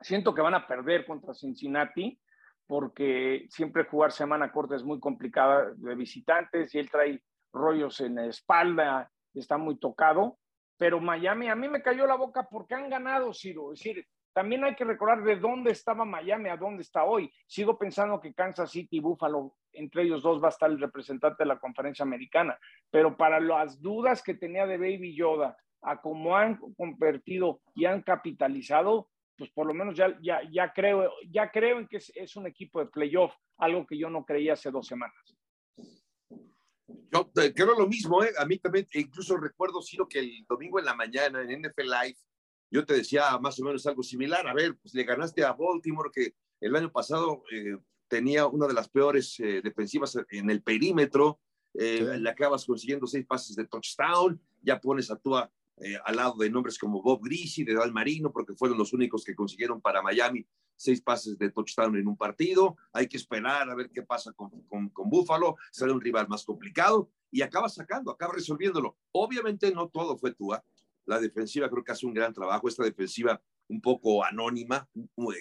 Siento 0.00 0.34
que 0.34 0.40
van 0.40 0.54
a 0.54 0.66
perder 0.66 1.04
contra 1.04 1.34
Cincinnati, 1.34 2.18
porque 2.66 3.44
siempre 3.50 3.84
jugar 3.84 4.12
semana 4.12 4.50
corta 4.50 4.76
es 4.76 4.82
muy 4.82 4.98
complicada 4.98 5.74
de 5.76 5.94
visitantes 5.94 6.74
y 6.74 6.78
él 6.78 6.90
trae 6.90 7.22
rollos 7.52 8.00
en 8.00 8.14
la 8.14 8.24
espalda, 8.24 9.12
está 9.34 9.58
muy 9.58 9.78
tocado. 9.78 10.38
Pero 10.78 10.98
Miami, 10.98 11.50
a 11.50 11.54
mí 11.54 11.68
me 11.68 11.82
cayó 11.82 12.06
la 12.06 12.16
boca 12.16 12.48
porque 12.50 12.74
han 12.74 12.88
ganado, 12.88 13.34
Ciro. 13.34 13.74
Es 13.74 13.80
decir, 13.80 14.06
también 14.32 14.64
hay 14.64 14.74
que 14.74 14.86
recordar 14.86 15.22
de 15.22 15.36
dónde 15.36 15.70
estaba 15.70 16.06
Miami 16.06 16.48
a 16.48 16.56
dónde 16.56 16.80
está 16.80 17.04
hoy. 17.04 17.30
Sigo 17.46 17.76
pensando 17.78 18.18
que 18.22 18.32
Kansas 18.32 18.70
City 18.70 18.96
y 18.96 19.00
Buffalo, 19.00 19.54
entre 19.74 20.02
ellos 20.02 20.22
dos 20.22 20.42
va 20.42 20.48
a 20.48 20.50
estar 20.50 20.70
el 20.70 20.80
representante 20.80 21.42
de 21.42 21.48
la 21.48 21.58
conferencia 21.58 22.04
americana. 22.04 22.58
Pero 22.90 23.16
para 23.16 23.40
las 23.40 23.80
dudas 23.80 24.22
que 24.22 24.34
tenía 24.34 24.66
de 24.66 24.78
Baby 24.78 25.14
Yoda, 25.14 25.56
a 25.84 26.00
cómo 26.00 26.36
han 26.36 26.56
convertido 26.76 27.60
y 27.74 27.84
han 27.84 28.02
capitalizado, 28.02 29.10
pues 29.36 29.50
por 29.50 29.66
lo 29.66 29.74
menos 29.74 29.96
ya, 29.96 30.18
ya, 30.22 30.40
ya, 30.50 30.72
creo, 30.72 31.10
ya 31.30 31.50
creo 31.50 31.78
en 31.78 31.88
que 31.88 31.98
es, 31.98 32.36
un 32.36 32.46
equipo 32.46 32.80
de 32.80 32.86
playoff, 32.86 33.34
algo 33.58 33.86
que 33.86 33.98
yo 33.98 34.08
no 34.08 34.24
creía 34.24 34.54
hace 34.54 34.70
dos 34.70 34.86
semanas. 34.86 35.36
Yo 36.86 37.30
creo 37.32 37.78
lo 37.78 37.86
mismo, 37.86 38.22
¿eh? 38.22 38.30
A 38.38 38.44
mí 38.44 38.58
también, 38.58 38.86
e 38.92 39.00
incluso 39.00 39.36
recuerdo, 39.36 39.82
Ciro, 39.82 40.08
que 40.08 40.18
el 40.18 40.44
domingo 40.48 40.78
en 40.78 40.84
la 40.84 40.94
mañana 40.94 41.42
en 41.42 41.62
NFL 41.62 41.82
Live, 41.82 42.16
yo 42.70 42.84
te 42.84 42.94
decía 42.94 43.38
más 43.38 43.60
o 43.60 43.64
menos 43.64 43.86
algo 43.86 44.02
similar. 44.02 44.46
A 44.48 44.54
ver, 44.54 44.76
pues 44.80 44.94
le 44.94 45.04
ganaste 45.04 45.44
a 45.44 45.52
Baltimore, 45.52 46.10
que 46.12 46.34
el 46.60 46.74
año 46.74 46.90
pasado 46.90 47.42
eh, 47.52 47.76
tenía 48.08 48.46
una 48.46 48.66
de 48.66 48.74
las 48.74 48.88
peores 48.88 49.38
eh, 49.40 49.60
defensivas 49.62 50.18
en 50.30 50.50
el 50.50 50.62
perímetro. 50.62 51.40
Eh, 51.74 51.98
Sí. 51.98 52.20
Le 52.20 52.30
acabas 52.30 52.64
consiguiendo 52.64 53.06
seis 53.06 53.26
pases 53.26 53.56
de 53.56 53.66
touchdown, 53.66 54.40
ya 54.62 54.80
pones 54.80 55.10
a 55.10 55.16
Tua 55.16 55.50
eh, 55.78 55.98
al 56.04 56.16
lado 56.16 56.36
de 56.38 56.48
nombres 56.48 56.78
como 56.78 57.02
Bob 57.02 57.20
Grisi, 57.24 57.64
de 57.64 57.74
Dal 57.74 57.92
Marino, 57.92 58.30
porque 58.30 58.54
fueron 58.54 58.78
los 58.78 58.92
únicos 58.92 59.24
que 59.24 59.34
consiguieron 59.34 59.80
para 59.80 60.02
Miami 60.02 60.46
seis 60.76 61.00
pases 61.00 61.38
de 61.38 61.50
touchdown 61.50 61.96
en 61.96 62.06
un 62.06 62.16
partido. 62.16 62.76
Hay 62.92 63.08
que 63.08 63.16
esperar 63.16 63.68
a 63.68 63.74
ver 63.74 63.90
qué 63.90 64.02
pasa 64.02 64.32
con, 64.32 64.50
con, 64.68 64.88
con 64.90 65.10
Buffalo. 65.10 65.56
Será 65.72 65.92
un 65.92 66.00
rival 66.00 66.28
más 66.28 66.44
complicado 66.44 67.10
y 67.30 67.42
acaba 67.42 67.68
sacando, 67.68 68.10
acaba 68.10 68.34
resolviéndolo. 68.34 68.96
Obviamente 69.12 69.72
no 69.72 69.88
todo 69.88 70.16
fue 70.16 70.32
Tua. 70.34 70.64
La 71.06 71.20
defensiva 71.20 71.68
creo 71.68 71.84
que 71.84 71.92
hace 71.92 72.06
un 72.06 72.14
gran 72.14 72.32
trabajo. 72.32 72.68
Esta 72.68 72.84
defensiva 72.84 73.40
un 73.68 73.80
poco 73.80 74.24
anónima, 74.24 74.88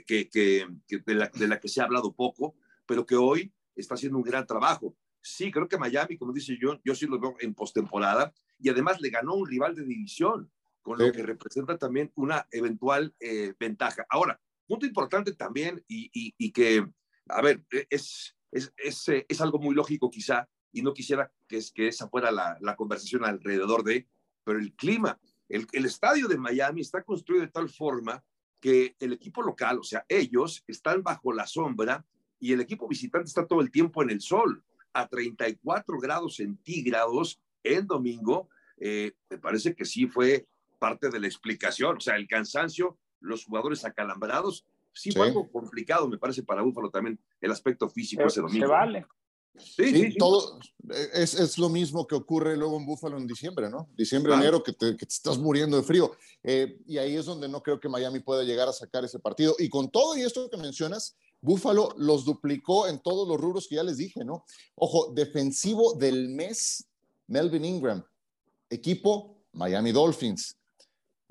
que, 0.06 0.30
que, 0.30 0.68
que 0.88 1.00
de, 1.00 1.16
la, 1.16 1.28
de 1.28 1.48
la 1.48 1.60
que 1.60 1.68
se 1.68 1.82
ha 1.82 1.86
hablado 1.86 2.14
poco, 2.14 2.56
pero 2.86 3.06
que 3.06 3.16
hoy 3.16 3.54
está 3.76 3.96
haciendo 3.96 4.18
un 4.18 4.24
gran 4.24 4.46
trabajo. 4.46 4.96
Sí, 5.22 5.52
creo 5.52 5.68
que 5.68 5.78
Miami, 5.78 6.18
como 6.18 6.34
dice 6.34 6.58
yo, 6.62 6.80
yo 6.84 6.96
sí 6.96 7.06
lo 7.06 7.20
veo 7.20 7.36
en 7.40 7.54
postemporada 7.54 8.34
y 8.60 8.70
además 8.70 9.00
le 9.00 9.10
ganó 9.10 9.36
un 9.36 9.48
rival 9.48 9.76
de 9.76 9.86
división, 9.86 10.52
con 10.82 10.98
Sí. 10.98 11.06
lo 11.06 11.12
que 11.14 11.24
representa 11.24 11.78
también 11.78 12.12
una 12.16 12.46
eventual 12.52 13.16
eh, 13.20 13.54
ventaja. 13.58 14.06
Ahora, 14.10 14.40
punto 14.68 14.86
importante 14.86 15.34
también 15.34 15.84
y, 15.88 16.10
y, 16.14 16.36
y 16.38 16.52
que, 16.52 16.86
a 17.30 17.42
ver, 17.42 17.66
es, 17.90 18.36
es, 18.52 18.74
es, 18.78 19.08
eh, 19.10 19.26
es, 19.30 19.40
algo 19.42 19.60
muy 19.60 19.74
lógico 19.76 20.10
quizá 20.10 20.50
y 20.74 20.82
no 20.82 20.94
quisiera 20.94 21.32
que, 21.48 21.58
es, 21.58 21.72
que 21.72 21.88
esa 21.88 22.10
fuera 22.10 22.32
la, 22.32 22.58
la 22.60 22.76
conversación 22.76 23.24
alrededor 23.24 23.84
de, 23.84 24.10
pero 24.44 24.60
el 24.60 24.74
clima, 24.76 25.20
el, 25.50 25.68
el 25.72 25.86
estadio 25.86 26.28
de 26.28 26.38
Miami 26.38 26.82
está 26.82 27.04
construido 27.04 27.44
de 27.44 27.52
tal 27.52 27.70
forma 27.70 28.24
que 28.60 28.96
el 29.00 29.14
equipo 29.14 29.42
local, 29.42 29.80
o 29.80 29.84
sea, 29.84 30.06
ellos 30.08 30.64
están 30.68 31.04
bajo 31.04 31.34
la 31.34 31.46
sombra 31.46 32.06
y 32.40 32.54
el 32.54 32.62
equipo 32.62 32.88
visitante 32.88 33.28
está 33.28 33.46
todo 33.46 33.62
el 33.62 33.72
tiempo 33.72 34.02
en 34.04 34.10
el 34.10 34.22
sol 34.22 34.64
a 34.94 35.08
34 35.08 35.98
grados 36.00 36.38
centígrados 36.38 37.42
en 37.64 37.88
domingo, 37.88 38.50
eh, 38.78 39.14
me 39.30 39.38
parece 39.38 39.76
que 39.76 39.86
sí 39.86 40.08
fue 40.08 40.46
parte 40.80 41.10
de 41.10 41.20
la 41.20 41.28
explicación. 41.28 41.98
O 41.98 42.00
sea, 42.00 42.16
el 42.16 42.28
cansancio, 42.28 42.98
los 43.20 43.46
jugadores 43.46 43.86
acalambrados, 43.86 44.66
sí, 44.92 45.12
sí. 45.12 45.18
fue 45.18 45.28
algo 45.28 45.50
complicado, 45.50 46.08
me 46.08 46.18
parece, 46.18 46.44
para 46.44 46.62
Búfalo 46.62 46.90
también 46.90 47.20
el 47.40 47.52
aspecto 47.52 47.90
físico 47.90 48.24
se, 48.24 48.28
ese 48.28 48.42
domingo. 48.42 48.66
Se 48.66 48.72
vale. 48.72 49.06
Sí, 49.58 49.86
sí, 49.92 50.12
sí, 50.12 50.18
todo 50.18 50.60
es, 51.14 51.36
es, 51.36 51.58
lo 51.58 51.70
mismo 51.70 52.08
que 52.08 52.16
ocurre 52.16 52.58
luego 52.58 52.78
en 52.78 52.86
Búfalo 52.86 53.18
en 53.18 53.28
diciembre, 53.28 53.70
¿no? 53.70 53.88
Diciembre, 53.96 54.32
claro. 54.32 54.42
enero, 54.42 54.64
que 54.64 54.74
te, 54.74 54.98
que 54.98 55.06
te, 55.06 55.14
estás 55.14 55.38
muriendo 55.38 55.78
de 55.78 55.84
frío. 55.84 56.12
Eh, 56.44 56.80
y 56.88 56.98
ahí 56.98 57.16
es 57.16 57.26
donde 57.26 57.48
no 57.48 57.62
creo 57.62 57.80
que 57.80 57.88
Miami 57.88 58.20
pueda 58.20 58.44
llegar 58.44 58.68
a 58.68 58.74
sacar 58.74 59.06
ese 59.06 59.20
partido. 59.20 59.56
Y 59.60 59.70
con 59.70 59.90
todo 59.90 60.18
y 60.18 60.22
esto 60.22 60.50
que 60.50 60.58
mencionas, 60.58 61.16
Búfalo 61.42 61.94
los 61.98 62.26
duplicó 62.26 62.88
en 62.88 63.00
todos 63.00 63.28
los 63.28 63.40
rubros 63.40 63.68
que 63.68 63.76
ya 63.76 63.84
les 63.84 63.98
dije, 63.98 64.26
¿no? 64.26 64.46
Ojo, 64.76 65.12
defensivo 65.14 65.94
del 65.94 66.30
mes, 66.30 66.86
Melvin 67.28 67.66
Ingram. 67.66 68.04
equipo 68.70 69.38
Miami 69.54 69.92
Dolphins. 69.92 70.58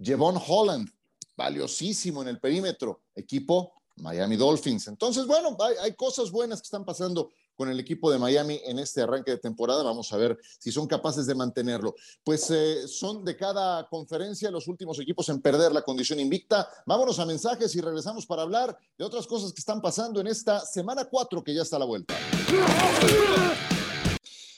Jevon 0.00 0.40
Holland, 0.46 0.88
valiosísimo 1.36 2.22
en 2.22 2.28
el 2.28 2.40
perímetro, 2.40 3.02
equipo 3.14 3.72
Miami 3.96 4.36
Dolphins. 4.36 4.88
Entonces, 4.88 5.26
bueno, 5.26 5.56
hay, 5.80 5.94
cosas 5.94 6.30
buenas 6.30 6.60
que 6.60 6.66
están 6.66 6.84
pasando 6.84 7.30
con 7.56 7.68
el 7.68 7.78
equipo 7.80 8.10
de 8.10 8.18
Miami 8.18 8.60
en 8.64 8.78
este 8.78 9.02
arranque 9.02 9.32
de 9.32 9.38
temporada. 9.38 9.82
Vamos 9.82 10.12
a 10.12 10.16
ver 10.16 10.38
si 10.58 10.72
son 10.72 10.86
capaces 10.86 11.26
de 11.26 11.34
mantenerlo. 11.34 11.94
Pues 12.24 12.50
eh, 12.50 12.86
son 12.88 13.24
de 13.24 13.36
cada 13.36 13.88
conferencia 13.88 14.50
los 14.50 14.68
últimos 14.68 14.98
equipos 15.00 15.28
en 15.28 15.40
perder 15.40 15.72
la 15.72 15.82
condición 15.82 16.20
invicta. 16.20 16.68
Vámonos 16.86 17.18
a 17.18 17.26
mensajes 17.26 17.74
y 17.74 17.80
regresamos 17.80 18.26
para 18.26 18.42
hablar 18.42 18.76
de 18.98 19.04
otras 19.04 19.26
cosas 19.26 19.52
que 19.52 19.60
están 19.60 19.80
pasando 19.80 20.20
en 20.20 20.26
esta 20.26 20.60
semana 20.60 21.04
4 21.04 21.42
que 21.42 21.54
ya 21.54 21.62
está 21.62 21.78
la 21.78 21.84
vuelta. 21.84 22.14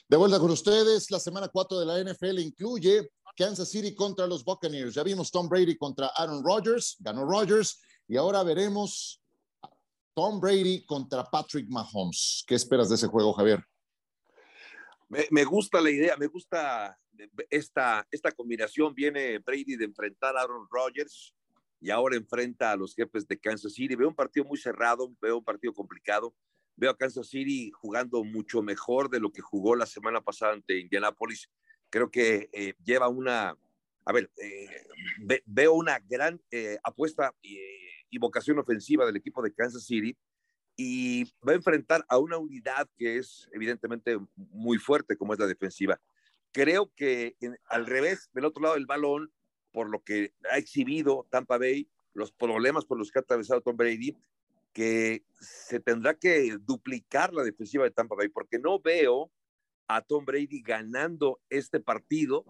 De 0.09 0.17
vuelta 0.17 0.39
con 0.39 0.51
ustedes, 0.51 1.11
la 1.11 1.19
semana 1.19 1.49
4 1.49 1.81
de 1.81 1.87
la 1.87 2.13
NFL 2.13 2.39
incluye 2.39 3.11
Kansas 3.37 3.69
City 3.69 3.95
contra 3.95 4.27
los 4.27 4.45
Buccaneers. 4.45 4.95
Ya 4.95 5.03
vimos 5.03 5.31
Tom 5.31 5.49
Brady 5.49 5.77
contra 5.77 6.09
Aaron 6.09 6.45
Rodgers, 6.45 6.97
ganó 7.01 7.25
Rodgers, 7.25 7.81
y 8.07 8.17
ahora 8.17 8.43
veremos 8.43 9.21
Tom 10.15 10.41
Brady 10.41 10.85
contra 10.87 11.25
Patrick 11.25 11.69
Mahomes. 11.69 12.45
¿Qué 12.47 12.55
esperas 12.55 12.89
de 12.89 12.95
ese 12.95 13.09
juego, 13.09 13.33
Javier? 13.33 13.65
Me, 15.09 15.45
gusta 15.45 15.81
la 15.81 15.91
idea, 15.91 16.17
me 16.17 16.29
gusta 16.29 16.97
esta, 17.51 18.07
esta 18.11 18.33
combinación. 18.33 18.95
Viene 18.95 19.39
Brady 19.39 19.77
de 19.77 19.85
enfrentar 19.85 20.37
a 20.37 20.43
Aaron 20.43 20.67
Rodgers 20.71 21.35
y 21.81 21.91
ahora 21.91 22.17
enfrenta 22.17 22.71
a 22.71 22.77
los 22.77 22.95
jefes 22.95 23.27
de 23.27 23.39
Kansas 23.39 23.75
City. 23.75 23.95
Veo 23.97 24.09
un 24.09 24.15
partido 24.15 24.47
muy 24.47 24.57
cerrado, 24.57 25.13
veo 25.21 25.39
un 25.39 25.45
partido 25.45 25.75
complicado. 25.75 26.35
Veo 26.77 26.91
a 26.91 26.97
Kansas 26.97 27.29
City 27.29 27.71
jugando 27.73 28.25
mucho 28.25 28.63
mejor 28.63 29.11
de 29.11 29.21
lo 29.21 29.31
que 29.31 29.43
jugó 29.43 29.77
la 29.77 29.87
semana 29.87 30.21
pasada 30.21 30.55
ante 30.55 30.79
Indianapolis. 30.79 31.51
Creo 31.91 32.11
que 32.11 32.49
eh, 32.53 32.75
lleva 32.85 33.09
una, 33.09 33.57
a 34.05 34.13
ver, 34.13 34.31
eh, 34.43 34.87
veo 35.45 35.75
una 35.75 35.99
gran 36.01 36.41
eh, 36.51 36.79
apuesta 36.83 37.33
y 38.15 38.19
vocación 38.19 38.61
ofensiva 38.61 39.05
del 39.05 39.17
equipo 39.17 39.43
de 39.43 39.53
Kansas 39.53 39.85
City 39.85 40.17
y 40.77 41.25
va 41.47 41.53
a 41.53 41.57
enfrentar 41.57 42.05
a 42.09 42.19
una 42.19 42.39
unidad 42.39 42.89
que 42.97 43.17
es 43.17 43.49
evidentemente 43.53 44.19
muy 44.37 44.79
fuerte 44.79 45.17
como 45.17 45.33
es 45.33 45.41
la 45.41 45.49
defensiva. 45.49 46.01
Creo 46.53 46.93
que 46.95 47.37
al 47.67 47.87
revés, 47.87 48.31
del 48.33 48.45
otro 48.45 48.63
lado 48.63 48.75
del 48.77 48.87
balón, 48.87 49.33
por 49.73 49.91
lo 49.91 50.05
que 50.05 50.33
ha 50.53 50.59
exhibido 50.59 51.27
Tampa 51.29 51.59
Bay, 51.59 51.89
los 52.13 52.31
problemas 52.31 52.85
por 52.85 52.99
los 52.99 53.11
que 53.11 53.19
ha 53.19 53.23
atravesado 53.23 53.61
Tom 53.61 53.77
Brady, 53.77 54.17
que 54.73 55.25
se 55.41 55.81
tendrá 55.81 56.15
que 56.15 56.57
duplicar 56.61 57.35
la 57.35 57.43
defensiva 57.43 57.83
de 57.83 57.91
Tampa 57.91 58.15
Bay, 58.15 58.29
porque 58.29 58.61
no 58.61 58.79
veo 58.79 59.33
a 59.89 60.03
Tom 60.03 60.25
Brady 60.25 60.63
ganando 60.63 61.41
este 61.51 61.81
partido 61.81 62.45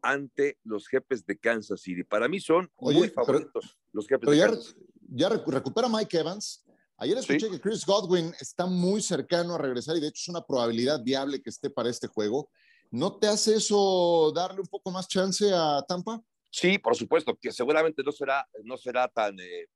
ante 0.00 0.58
los 0.64 0.88
jefes 0.88 1.26
de 1.26 1.36
Kansas 1.38 1.82
City. 1.82 2.04
Para 2.04 2.26
mí 2.26 2.40
son 2.40 2.70
muy 2.78 3.10
favoritos 3.10 3.78
los 3.92 4.08
jefes 4.08 4.30
de 4.30 4.38
Kansas 4.38 4.64
City 4.64 4.89
ya 5.10 5.28
recupera 5.28 5.88
Mike 5.88 6.16
Evans. 6.16 6.64
Ayer 6.96 7.16
escuché 7.16 7.50
que 7.50 7.60
Chris 7.60 7.84
Godwin 7.84 8.32
está 8.40 8.66
muy 8.66 9.00
cercano 9.00 9.54
a 9.54 9.58
regresar 9.58 9.96
y 9.96 10.00
de 10.00 10.08
hecho 10.08 10.20
es 10.20 10.28
una 10.28 10.46
probabilidad 10.46 11.02
viable 11.02 11.42
que 11.42 11.50
esté 11.50 11.70
para 11.70 11.88
este 11.88 12.06
juego. 12.06 12.50
¿No 12.90 13.18
te 13.18 13.26
hace 13.26 13.54
eso 13.54 14.32
darle 14.34 14.60
un 14.60 14.66
poco 14.66 14.90
más 14.90 15.08
chance 15.08 15.50
a 15.52 15.82
Tampa? 15.88 16.22
Sí, 16.50 16.78
por 16.78 16.96
supuesto, 16.96 17.36
que 17.40 17.52
seguramente 17.52 18.02
no 18.02 18.12
será, 18.12 18.46
no 18.64 18.76
será 18.76 19.08
tan, 19.08 19.38
eh, 19.40 19.68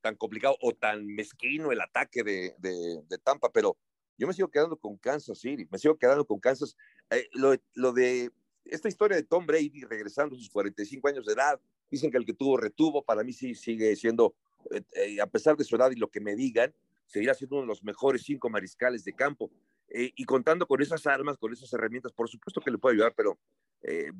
tan 0.00 0.16
complicado 0.16 0.56
o 0.60 0.72
tan 0.72 1.04
mezquino 1.06 1.72
el 1.72 1.80
ataque 1.80 2.22
de, 2.22 2.54
de, 2.58 3.18
Tampa, 3.18 3.50
pero 3.52 3.76
yo 4.16 4.26
me 4.26 4.32
sigo 4.32 4.48
quedando 4.48 4.76
con 4.76 4.96
Kansas 4.96 5.40
City, 5.40 5.66
me 5.70 5.78
sigo 5.78 5.98
quedando 5.98 6.24
con 6.24 6.38
Kansas. 6.38 6.76
Eh, 7.10 7.28
lo, 7.32 7.54
lo, 7.74 7.92
de 7.92 8.30
esta 8.64 8.88
historia 8.88 9.16
de 9.16 9.24
Tom 9.24 9.44
Brady 9.44 9.82
regresando 9.82 10.36
a 10.36 10.38
sus 10.38 10.48
45 10.48 11.08
años 11.08 11.26
de 11.26 11.32
edad, 11.32 11.60
dicen 11.90 12.10
que 12.10 12.16
el 12.16 12.24
que 12.24 12.34
tuvo 12.34 12.56
retuvo, 12.56 13.04
para 13.04 13.24
mí 13.24 13.32
sí 13.32 13.54
sigue 13.54 13.94
siendo 13.96 14.34
eh, 14.70 14.82
eh, 14.92 15.20
a 15.20 15.26
pesar 15.26 15.56
de 15.56 15.64
su 15.64 15.76
edad 15.76 15.90
y 15.90 15.96
lo 15.96 16.08
que 16.08 16.20
me 16.20 16.34
digan, 16.34 16.74
seguirá 17.06 17.34
siendo 17.34 17.56
uno 17.56 17.62
de 17.62 17.68
los 17.68 17.82
mejores 17.82 18.22
cinco 18.22 18.48
mariscales 18.48 19.04
de 19.04 19.12
campo. 19.12 19.50
Eh, 19.88 20.12
y 20.16 20.24
contando 20.24 20.66
con 20.66 20.80
esas 20.80 21.06
armas, 21.06 21.36
con 21.36 21.52
esas 21.52 21.72
herramientas, 21.72 22.12
por 22.12 22.28
supuesto 22.28 22.60
que 22.60 22.70
le 22.70 22.78
puede 22.78 22.94
ayudar, 22.94 23.14
pero 23.16 23.38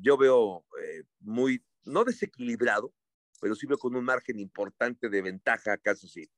yo 0.01 0.17
veo 0.17 0.65
muy, 1.21 1.63
no 1.85 2.03
desequilibrado, 2.03 2.93
pero 3.39 3.55
sí 3.55 3.65
veo 3.65 3.77
con 3.77 3.95
un 3.95 4.03
margen 4.03 4.37
importante 4.37 5.07
de 5.07 5.21
ventaja 5.21 5.71
a 5.71 5.77
Kansas 5.77 6.11
City. 6.11 6.33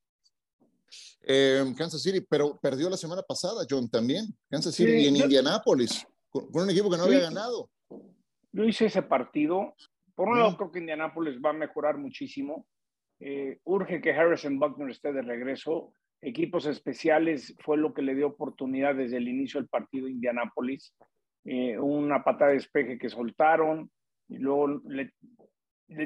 Kansas 1.76 2.02
City, 2.02 2.20
pero 2.20 2.56
perdió 2.56 2.88
la 2.88 2.96
semana 2.96 3.22
pasada, 3.22 3.66
John, 3.68 3.90
también. 3.90 4.26
Kansas 4.48 4.76
City 4.76 4.92
y 4.92 5.06
en 5.08 5.16
Indianápolis, 5.16 6.06
con, 6.30 6.46
un 6.52 6.70
equipo 6.70 6.88
que 6.88 6.96
no 6.96 7.02
había 7.02 7.22
ganado. 7.22 7.68
Yo 8.52 8.62
hice 8.62 8.86
ese 8.86 9.02
partido. 9.02 9.74
Por 10.14 10.28
un 10.28 10.38
lado, 10.38 10.56
creo 10.56 10.70
que 10.70 10.78
Indianápolis 10.78 11.40
va 11.44 11.50
a 11.50 11.52
mejorar 11.52 11.98
muchísimo. 11.98 12.64
Eh, 13.20 13.58
urge 13.64 14.00
que 14.00 14.12
Harrison 14.12 14.58
Buckner 14.58 14.90
esté 14.90 15.12
de 15.12 15.22
regreso. 15.22 15.92
Equipos 16.20 16.66
especiales 16.66 17.54
fue 17.60 17.76
lo 17.76 17.92
que 17.94 18.02
le 18.02 18.14
dio 18.14 18.28
oportunidad 18.28 18.94
desde 18.94 19.18
el 19.18 19.28
inicio 19.28 19.60
del 19.60 19.68
partido 19.68 20.08
Indianápolis. 20.08 20.94
Eh, 21.44 21.78
una 21.78 22.24
patada 22.24 22.50
de 22.50 22.56
despeje 22.56 22.98
que 22.98 23.08
soltaron 23.08 23.90
y 24.28 24.38
luego 24.38 24.82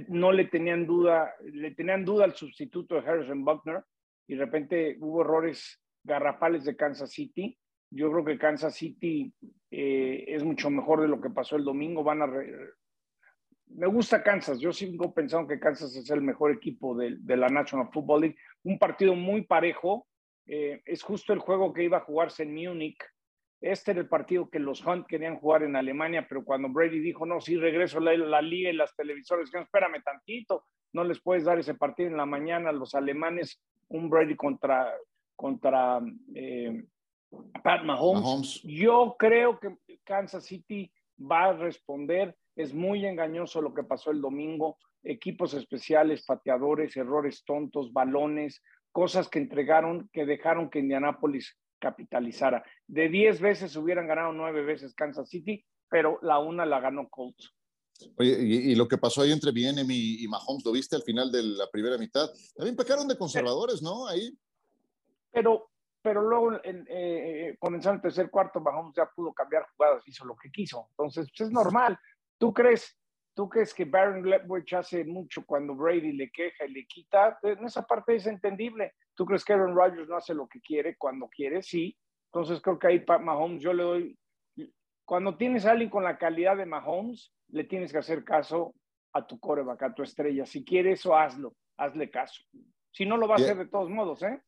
no 0.09 0.33
le 0.33 0.45
tenían 0.45 0.87
duda, 0.87 1.35
le 1.41 1.71
tenían 1.71 2.05
duda 2.05 2.25
al 2.25 2.35
sustituto 2.35 2.95
de 2.95 3.09
Harrison 3.09 3.45
Buckner 3.45 3.83
y 4.29 4.35
de 4.35 4.45
repente 4.45 4.97
hubo 5.01 5.23
errores 5.23 5.81
garrafales 6.05 6.65
de 6.65 6.77
Kansas 6.77 7.11
City. 7.11 7.59
Yo 7.91 8.13
creo 8.13 8.25
que 8.25 8.39
Kansas 8.39 8.75
City 8.75 9.33
eh, 9.71 10.25
es 10.29 10.45
mucho 10.45 10.71
mejor 10.71 11.01
de 11.01 11.09
lo 11.09 11.21
que 11.21 11.31
pasó 11.31 11.57
el 11.57 11.65
domingo. 11.65 12.05
Van 12.05 12.23
a 12.23 12.27
me 13.75 13.87
gusta 13.87 14.23
Kansas. 14.23 14.59
Yo 14.59 14.73
sigo 14.73 15.13
pensando 15.13 15.49
que 15.49 15.61
Kansas 15.61 15.95
es 15.95 16.11
el 16.11 16.23
mejor 16.23 16.53
equipo 16.53 16.97
de, 16.97 17.19
la 17.37 17.49
National 17.49 17.89
Football 17.93 18.23
League. 18.23 18.37
Un 18.65 18.79
partido 18.79 19.15
muy 19.15 19.43
parejo. 19.43 20.07
Eh, 20.47 20.83
es 20.85 21.03
justo 21.03 21.33
el 21.33 21.39
juego 21.39 21.73
que 21.73 21.85
iba 21.85 21.99
a 21.99 22.05
jugarse 22.05 22.43
en 22.43 22.55
Múnich. 22.55 22.99
Este 23.61 23.91
era 23.91 24.01
el 24.01 24.09
partido 24.09 24.49
que 24.49 24.59
los 24.59 24.85
Hunt 24.85 25.07
querían 25.07 25.39
jugar 25.39 25.63
en 25.63 25.77
Alemania, 25.77 26.27
pero 26.27 26.45
cuando 26.45 26.71
Brady 26.71 26.99
dijo, 26.99 27.27
no, 27.27 27.41
sí, 27.41 27.57
regreso 27.57 27.99
a 27.99 28.01
la, 28.01 28.43
liga 28.43 28.71
y 28.71 28.75
las 28.75 28.97
televisoras 28.97 29.45
dijeron, 29.45 29.65
espérame 29.65 30.03
tantito, 30.03 30.65
no 30.95 31.05
les 31.05 31.21
puedes 31.21 31.45
dar 31.45 31.59
ese 31.59 31.75
partido 31.75 32.09
en 32.09 32.17
la 32.17 32.25
mañana 32.25 32.71
a 32.71 32.73
los 32.73 32.95
alemanes, 32.95 33.63
un 33.89 34.09
Brady 34.09 34.35
contra, 34.35 34.91
contra 35.37 36.01
eh, 36.35 36.85
Pat 37.63 37.85
Mahomes. 37.85 38.63
Yo 38.63 39.15
creo 39.19 39.61
que 39.61 39.77
Kansas 40.05 40.47
City 40.47 40.91
va 41.21 41.51
a 41.51 41.53
responder 41.53 42.35
es 42.57 42.75
muy 42.75 43.07
engañoso 43.07 43.61
lo 43.61 43.75
que 43.75 43.85
pasó 43.85 44.11
el 44.11 44.21
domingo. 44.21 44.79
Equipos 45.03 45.55
especiales, 45.55 46.25
pateadores, 46.25 46.97
errores 46.97 47.45
tontos, 47.45 47.93
balones, 47.93 48.63
cosas 48.93 49.29
que 49.29 49.39
entregaron 49.39 50.09
que 50.13 50.27
dejaron 50.27 50.69
que 50.71 50.81
Indianápolis 50.81 51.57
capitalizara. 51.79 52.63
De 52.87 53.09
10 53.09 53.41
veces 53.41 53.77
hubieran 53.77 54.07
ganado 54.07 54.33
9 54.33 54.63
veces 54.63 54.95
Kansas 54.95 55.29
City, 55.29 55.65
pero 55.89 56.19
la 56.23 56.39
una 56.39 56.67
la 56.67 56.81
ganó 56.81 57.09
Colts. 57.09 57.55
Oye, 58.17 58.39
y, 58.41 58.75
lo 58.75 58.89
que 58.89 58.97
pasó 58.97 59.23
ahí 59.23 59.33
entre 59.33 59.53
Bienem 59.53 59.87
y, 59.91 60.27
Mahomes, 60.29 60.65
¿lo 60.65 60.73
viste 60.73 60.97
al 60.97 61.03
final 61.03 61.31
de 61.31 61.43
la 61.43 61.69
primera 61.71 61.99
mitad? 61.99 62.31
También 62.57 62.77
pecaron 62.77 63.07
de 63.07 63.19
conservadores, 63.19 63.83
¿no? 63.83 64.07
Ahí. 64.07 64.35
Pero, 65.31 65.71
pero 66.01 66.23
luego, 66.23 66.55
eh, 66.55 66.85
eh, 66.89 67.57
comenzando 67.59 67.97
el 67.97 68.03
tercer 68.03 68.31
cuarto, 68.31 68.61
Mahomes 68.61 68.95
ya 68.97 69.11
pudo 69.15 69.33
cambiar 69.35 69.67
jugadas, 69.77 70.03
hizo 70.07 70.25
lo 70.25 70.35
que 70.35 70.51
quiso. 70.51 70.87
Entonces, 70.91 71.29
pues, 71.37 71.49
es 71.49 71.53
normal. 71.53 71.99
¿Tú 72.41 72.55
crees, 72.55 72.99
tú 73.35 73.51
crees 73.51 73.75
que 73.75 73.85
Baron 73.85 74.25
Leftwich 74.29 74.73
hace 74.73 75.05
mucho 75.05 75.45
cuando 75.45 75.75
Brady 75.75 76.13
le 76.13 76.31
queja 76.31 76.65
y 76.65 76.73
le 76.73 76.87
quita? 76.87 77.39
En 77.43 77.67
esa 77.67 77.87
parte 77.87 78.17
es 78.17 78.27
entendible. 78.27 78.95
¿Tú 79.15 79.27
crees 79.27 79.45
que 79.45 79.53
Aaron 79.53 79.77
Rodgers 79.77 80.09
no 80.09 80.17
hace 80.17 80.33
lo 80.33 80.49
que 80.49 80.59
quiere 80.63 80.97
cuando 80.97 81.29
quiere? 81.29 81.63
Sí. 81.63 81.95
Entonces 82.33 82.63
creo 82.63 82.79
que 82.79 82.87
ahí 82.87 83.05
Mahomes 83.21 83.63
yo 83.63 83.75
le 83.75 83.83
doy... 83.83 84.19
Cuando 85.05 85.37
tienes 85.37 85.67
a 85.67 85.73
alguien 85.73 85.91
con 85.91 86.03
la 86.03 86.17
calidad 86.17 86.57
de 86.57 86.65
Mahomes, 86.65 87.31
le 87.49 87.65
tienes 87.65 87.93
que 87.93 87.99
hacer 87.99 88.25
caso 88.25 88.75
a 89.13 89.27
tu 89.27 89.39
coreback, 89.39 89.83
a 89.83 89.95
tu 89.95 90.03
estrella. 90.03 90.47
Si 90.47 90.65
quieres 90.65 91.01
eso, 91.01 91.15
hazlo, 91.15 91.55
hazle 91.77 92.09
caso. 92.11 92.43
Si 92.91 93.05
no, 93.05 93.19
lo 93.19 93.29
va 93.29 93.35
a 93.35 93.39
hacer 93.39 93.59
de 93.59 93.67
todos 93.67 93.91
modos, 93.91 94.23
¿eh? 94.23 94.41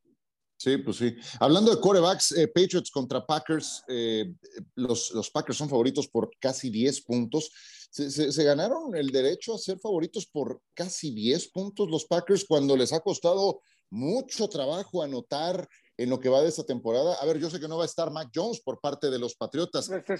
Sí, 0.62 0.76
pues 0.78 0.98
sí. 0.98 1.16
Hablando 1.40 1.74
de 1.74 1.80
corebacks, 1.80 2.30
eh, 2.32 2.46
Patriots 2.46 2.90
contra 2.92 3.26
Packers, 3.26 3.82
eh, 3.88 4.32
los, 4.76 5.10
los, 5.10 5.28
Packers 5.28 5.58
son 5.58 5.68
favoritos 5.68 6.06
por 6.06 6.30
casi 6.38 6.70
10 6.70 7.00
puntos. 7.00 7.50
Se, 7.92 8.42
ganaron 8.42 8.96
el 8.96 9.10
derecho 9.10 9.54
a 9.54 9.58
ser 9.58 9.78
favoritos 9.78 10.26
por 10.26 10.62
casi 10.72 11.14
10 11.14 11.50
puntos 11.52 11.90
los 11.90 12.06
Packers 12.06 12.46
cuando 12.48 12.74
les 12.74 12.90
ha 12.94 13.00
costado 13.00 13.60
mucho 13.90 14.48
trabajo 14.48 15.02
anotar 15.02 15.68
en 15.98 16.08
lo 16.08 16.18
que 16.18 16.30
va 16.30 16.40
de 16.40 16.48
esta 16.48 16.64
temporada. 16.64 17.16
A 17.20 17.26
ver, 17.26 17.38
yo 17.38 17.50
sé 17.50 17.60
que 17.60 17.68
no 17.68 17.76
va 17.76 17.82
a 17.82 17.86
estar 17.86 18.10
Mac 18.10 18.30
Jones 18.34 18.62
por 18.62 18.80
parte 18.80 19.10
de 19.10 19.18
los 19.18 19.36
Patriotas. 19.36 19.90
Este, 19.90 20.16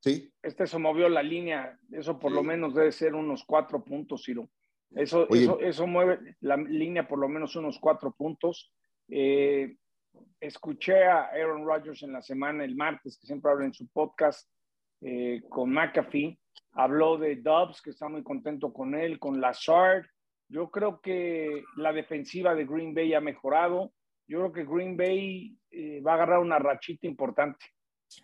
sí. 0.00 0.32
Este 0.42 0.66
se 0.66 0.78
movió 0.78 1.08
la 1.08 1.22
línea, 1.22 1.78
eso 1.92 2.18
por 2.18 2.32
lo 2.32 2.42
menos 2.42 2.74
debe 2.74 2.90
ser 2.90 3.14
unos 3.14 3.44
cuatro 3.44 3.84
puntos, 3.84 4.24
Ciro. 4.24 4.50
Eso, 4.90 5.28
eso, 5.28 5.60
eso 5.60 5.86
mueve 5.86 6.36
la 6.40 6.56
línea 6.56 7.06
por 7.06 7.20
lo 7.20 7.28
menos 7.28 7.54
unos 7.54 7.78
cuatro 7.78 8.10
puntos. 8.10 8.72
Eh, 9.08 9.76
escuché 10.40 11.04
a 11.04 11.26
Aaron 11.26 11.64
Rodgers 11.64 12.02
en 12.02 12.14
la 12.14 12.22
semana, 12.22 12.64
el 12.64 12.74
martes, 12.74 13.16
que 13.16 13.28
siempre 13.28 13.52
habla 13.52 13.66
en 13.66 13.74
su 13.74 13.86
podcast 13.86 14.48
eh, 15.00 15.42
con 15.48 15.70
McAfee, 15.70 16.36
habló 16.72 17.18
de 17.18 17.36
Dubs, 17.36 17.82
que 17.82 17.90
está 17.90 18.08
muy 18.08 18.22
contento 18.22 18.72
con 18.72 18.94
él, 18.94 19.18
con 19.18 19.40
Lazard. 19.40 20.04
Yo 20.48 20.70
creo 20.70 21.00
que 21.00 21.64
la 21.76 21.92
defensiva 21.92 22.54
de 22.54 22.64
Green 22.64 22.94
Bay 22.94 23.14
ha 23.14 23.20
mejorado. 23.20 23.92
Yo 24.26 24.38
creo 24.38 24.52
que 24.52 24.64
Green 24.64 24.96
Bay 24.96 25.58
eh, 25.70 26.00
va 26.00 26.12
a 26.12 26.14
agarrar 26.14 26.38
una 26.40 26.58
rachita 26.58 27.06
importante. 27.06 27.64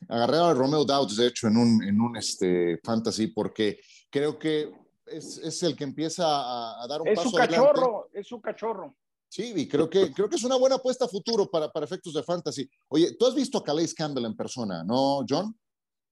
Agarré 0.09 0.39
a 0.39 0.55
Romeo 0.55 0.85
Dowds, 0.85 1.17
de 1.17 1.27
hecho, 1.27 1.49
en 1.49 1.57
un, 1.57 1.83
en 1.83 2.01
un 2.01 2.17
este, 2.17 2.79
fantasy, 2.83 3.29
porque 3.29 3.81
creo 4.11 4.39
que 4.39 4.73
es, 5.07 5.39
es 5.39 5.63
el 5.63 5.77
que 5.77 5.85
empieza 5.85 6.25
a, 6.27 6.87
dar 6.89 7.03
un 7.03 7.09
es 7.09 7.17
paso 7.17 7.31
su 7.31 7.37
cachorro, 7.37 8.09
Es 8.13 8.27
su 8.27 8.41
cachorro. 8.41 8.97
Sí, 9.29 9.53
y 9.55 9.69
creo 9.69 9.91
que, 9.91 10.13
creo 10.13 10.29
que 10.29 10.37
es 10.37 10.45
una 10.45 10.57
buena 10.57 10.77
apuesta 10.77 11.07
a 11.07 11.09
futuro 11.09 11.51
para, 11.51 11.69
para 11.71 11.85
efectos 11.85 12.15
de 12.15 12.23
fantasy. 12.23 12.69
Oye, 12.89 13.17
tú 13.17 13.27
has 13.27 13.35
visto 13.35 13.59
a 13.59 13.65
Calais 13.65 13.93
Campbell 13.93 14.27
en 14.27 14.37
persona, 14.37 14.85
¿no, 14.85 15.25
John? 15.29 15.55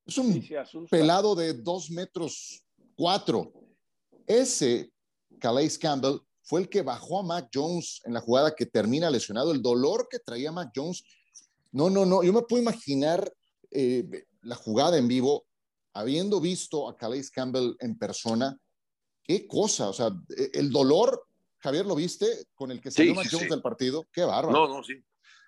Es 0.06 0.18
un 0.18 0.86
pelado 0.90 1.34
de 1.34 1.54
dos 1.54 1.90
metros 1.90 2.62
cuatro. 2.96 3.52
Ese 4.26 4.92
Calais 5.38 5.78
Campbell 5.78 6.18
fue 6.42 6.62
el 6.62 6.68
que 6.68 6.82
bajó 6.82 7.20
a 7.20 7.22
Mac 7.22 7.50
Jones 7.52 8.00
en 8.04 8.14
la 8.14 8.20
jugada 8.20 8.54
que 8.54 8.66
termina 8.66 9.10
lesionado. 9.10 9.52
El 9.52 9.62
dolor 9.62 10.08
que 10.10 10.18
traía 10.18 10.52
Mac 10.52 10.72
Jones. 10.74 11.04
No, 11.70 11.88
no, 11.88 12.04
no. 12.04 12.22
Yo 12.22 12.32
me 12.32 12.42
puedo 12.42 12.62
imaginar 12.62 13.32
eh, 13.70 14.26
la 14.42 14.56
jugada 14.56 14.98
en 14.98 15.08
vivo, 15.08 15.46
habiendo 15.94 16.40
visto 16.40 16.88
a 16.88 16.96
Calais 16.96 17.30
Campbell 17.30 17.76
en 17.78 17.96
persona. 17.96 18.58
Qué 19.22 19.46
cosa. 19.46 19.88
O 19.88 19.92
sea, 19.92 20.10
e, 20.36 20.50
el 20.54 20.70
dolor, 20.70 21.26
Javier, 21.58 21.86
¿lo 21.86 21.94
viste? 21.94 22.26
Con 22.54 22.72
el 22.72 22.80
que 22.80 22.90
salió 22.90 23.14
Mac 23.14 23.28
Jones 23.30 23.48
del 23.48 23.62
partido. 23.62 24.06
Qué 24.12 24.22
bárbaro. 24.22 24.52
No, 24.52 24.76
no, 24.76 24.82
sí. 24.82 25.02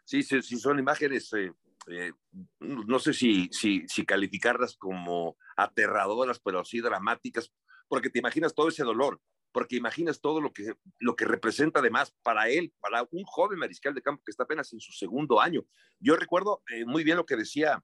Sí, 0.04 0.22
sí, 0.22 0.42
son 0.58 0.78
imágenes 0.78 1.32
eh, 1.32 1.50
eh, 1.86 2.12
no 2.60 2.98
sé 2.98 3.12
si, 3.12 3.48
si, 3.52 4.06
calificarlas 4.06 4.76
como 4.76 5.36
aterradoras, 5.56 6.40
pero 6.40 6.64
sí 6.64 6.80
dramáticas, 6.80 7.52
porque 7.88 8.10
te 8.10 8.18
imaginas 8.18 8.54
todo 8.54 8.68
ese 8.68 8.84
dolor, 8.84 9.20
porque 9.52 9.76
imaginas 9.76 10.20
todo 10.20 10.40
lo 10.40 10.52
que, 10.52 10.74
lo 10.98 11.14
que 11.14 11.24
representa 11.24 11.80
además 11.80 12.14
para 12.22 12.48
él, 12.48 12.72
para 12.80 13.06
un 13.10 13.24
joven 13.24 13.58
mariscal 13.58 13.94
de 13.94 14.02
campo 14.02 14.22
que 14.24 14.30
está 14.30 14.44
apenas 14.44 14.72
en 14.72 14.80
su 14.80 14.92
segundo 14.92 15.40
año. 15.40 15.64
Yo 16.00 16.16
recuerdo 16.16 16.62
eh, 16.70 16.84
muy 16.84 17.04
bien 17.04 17.16
lo 17.16 17.26
que 17.26 17.36
decía 17.36 17.82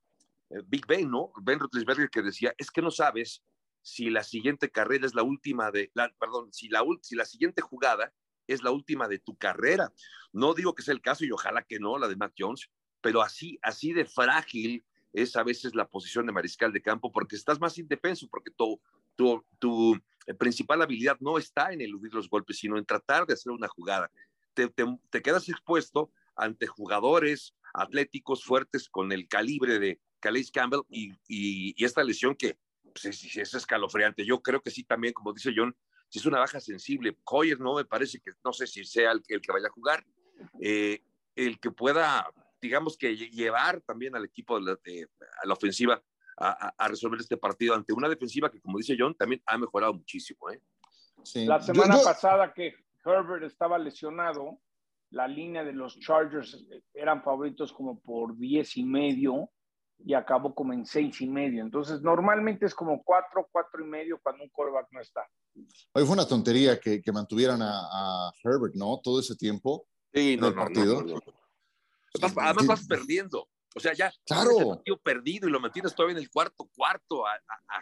eh, 0.51 0.63
Big 0.67 0.87
Ben, 0.87 1.11
¿no? 1.11 1.33
Ben 1.43 1.59
Roethlisberger 1.59 2.11
que 2.11 2.23
decía, 2.23 2.55
es 2.59 2.71
que 2.71 2.83
no 2.83 2.91
sabes 2.91 3.45
si 3.83 4.11
la 4.11 4.25
siguiente 4.25 4.71
carrera 4.71 5.07
es 5.07 5.15
la 5.15 5.23
última 5.23 5.71
de, 5.71 5.91
la, 5.95 6.13
perdón, 6.19 6.53
si 6.53 6.69
la, 6.69 6.85
si 7.03 7.15
la 7.15 7.25
siguiente 7.25 7.63
jugada 7.63 8.13
es 8.47 8.63
la 8.63 8.71
última 8.71 9.09
de 9.09 9.19
tu 9.19 9.37
carrera. 9.37 9.93
No 10.33 10.55
digo 10.55 10.75
que 10.75 10.83
sea 10.83 10.95
el 10.95 11.01
caso 11.01 11.25
y 11.25 11.31
ojalá 11.31 11.63
que 11.63 11.79
no, 11.79 11.99
la 11.99 12.09
de 12.09 12.17
Matt 12.17 12.35
Jones, 12.39 12.69
pero 13.01 13.23
así, 13.23 13.59
así 13.63 13.93
de 13.93 14.05
frágil 14.05 14.85
es 15.13 15.37
a 15.37 15.43
veces 15.43 15.75
la 15.75 15.89
posición 15.89 16.27
de 16.27 16.33
mariscal 16.33 16.73
de 16.73 16.83
campo 16.83 17.11
porque 17.11 17.37
estás 17.37 17.61
más 17.61 17.77
indefenso, 17.79 18.29
porque 18.31 18.51
tu, 18.51 18.81
tu, 19.17 19.45
tu 19.59 20.01
principal 20.39 20.83
habilidad 20.83 21.17
no 21.21 21.39
está 21.39 21.73
en 21.73 21.81
eludir 21.81 22.15
los 22.15 22.29
golpes, 22.29 22.59
sino 22.59 22.79
en 22.79 22.85
tratar 22.85 23.27
de 23.27 23.35
hacer 23.35 23.53
una 23.53 23.69
jugada. 23.69 24.11
Te, 24.55 24.69
te, 24.69 25.23
quedas 25.23 25.49
expuesto 25.49 26.13
ante 26.37 26.67
jugadores 26.67 27.55
atléticos 27.73 28.45
fuertes 28.45 28.89
con 28.89 29.13
el 29.13 29.29
calibre 29.29 29.79
de 29.79 30.01
Calais 30.21 30.51
Campbell 30.51 30.83
y, 30.89 31.13
y, 31.29 31.85
esta 31.85 32.05
lesión 32.05 32.35
que 32.35 32.59
pues, 32.83 33.05
es, 33.07 33.37
es, 33.37 33.55
escalofriante. 33.55 34.25
Yo 34.25 34.41
creo 34.43 34.61
que 34.61 34.71
sí 34.71 34.85
también, 34.85 35.15
como 35.15 35.33
dice 35.33 35.53
John, 35.55 35.75
si 36.09 36.19
es 36.19 36.27
una 36.27 36.41
baja 36.41 36.61
sensible. 36.61 37.17
Hoyer 37.25 37.61
no 37.61 37.77
me 37.77 37.85
parece 37.85 38.21
que, 38.21 38.33
no 38.45 38.53
sé 38.53 38.67
si 38.67 38.85
sea 38.85 39.13
el, 39.13 39.23
el 39.29 39.41
que 39.41 39.53
vaya 39.53 39.69
a 39.69 39.73
jugar, 39.73 40.05
eh, 40.61 41.03
el 41.37 41.61
que 41.61 41.71
pueda 41.71 42.27
digamos 42.61 42.97
que 42.97 43.17
llevar 43.17 43.81
también 43.83 44.15
al 44.17 44.25
equipo 44.25 44.57
a 44.57 44.61
la 44.61 45.53
ofensiva 45.53 46.03
a, 46.41 46.89
resolver 46.89 47.21
este 47.21 47.37
partido 47.37 47.75
ante 47.75 47.93
una 47.93 48.09
defensiva 48.09 48.51
que, 48.51 48.61
como 48.61 48.79
dice 48.79 48.97
John, 48.99 49.15
también 49.15 49.43
ha 49.47 49.59
mejorado 49.59 49.93
muchísimo. 49.93 50.51
¿eh? 50.51 50.61
La 51.47 51.61
semana 51.61 51.99
pasada 52.03 52.53
que 52.55 52.75
Herbert 53.05 53.45
estaba 53.45 53.79
lesionado, 53.79 54.59
la 55.11 55.29
línea 55.29 55.65
de 55.65 55.73
los 55.73 55.99
Chargers 55.99 56.65
eran 56.95 57.23
favoritos 57.23 57.73
como 57.73 58.01
por 58.01 58.37
10 58.39 58.77
y 58.79 58.85
medio 58.85 59.51
y 59.99 60.15
acabó 60.15 60.55
como 60.55 60.73
en 60.73 60.87
6 60.87 61.21
y 61.21 61.29
medio. 61.29 61.63
Entonces, 61.63 62.01
normalmente 62.01 62.65
es 62.65 62.75
como 62.75 63.03
4, 63.03 63.49
4 63.53 63.85
y 63.85 63.89
medio 63.89 64.19
cuando 64.23 64.45
un 64.45 64.51
quarterback 64.51 64.87
no 64.93 65.01
está. 65.01 65.27
Hoy 65.93 66.05
fue 66.05 66.13
una 66.13 66.27
tontería 66.27 66.81
que, 66.81 67.03
que 67.03 67.13
mantuvieran 67.13 67.61
a, 67.61 68.33
Herbert, 68.43 68.75
¿no? 68.77 68.99
Todo 69.03 69.21
ese 69.21 69.37
tiempo. 69.37 69.87
Sí, 70.13 70.39
no, 70.41 70.55
partido. 70.55 71.03
no, 71.03 71.21
además 72.37 72.67
vas 72.67 72.87
perdiendo. 72.87 73.49
O 73.75 73.81
sea, 73.81 73.93
ya 73.93 74.13
claro. 74.27 74.83
perdido 75.03 75.49
y 75.49 75.53
lo 75.53 75.61
mantienes 75.61 75.95
todavía 75.95 76.17
en 76.17 76.23
el 76.23 76.31
cuarto 76.31 76.69
cuarto 76.75 77.27
a, 77.27 77.39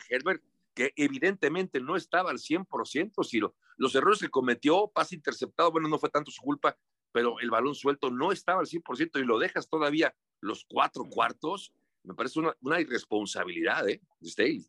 Herbert, 0.08 0.42
que 0.74 0.92
evidentemente 0.96 1.80
no 1.80 1.96
estaba 1.96 2.30
al 2.30 2.38
100%, 2.38 3.24
si 3.24 3.40
los 3.76 3.94
errores 3.94 4.20
que 4.20 4.28
cometió, 4.28 4.90
pase 4.94 5.14
interceptado, 5.14 5.72
bueno, 5.72 5.88
no 5.88 5.98
fue 5.98 6.10
tanto 6.10 6.30
su 6.30 6.42
culpa, 6.42 6.76
pero 7.10 7.40
el 7.40 7.50
balón 7.50 7.74
suelto 7.74 8.10
no 8.10 8.32
estaba 8.32 8.60
al 8.60 8.66
100% 8.66 9.20
y 9.20 9.24
lo 9.24 9.38
dejas 9.38 9.68
todavía 9.68 10.14
los 10.40 10.66
cuatro 10.68 11.04
cuartos, 11.04 11.72
me 12.04 12.14
parece 12.14 12.38
una, 12.38 12.54
una 12.60 12.80
irresponsabilidad, 12.80 13.88
¿eh? 13.88 14.00
De 14.20 14.62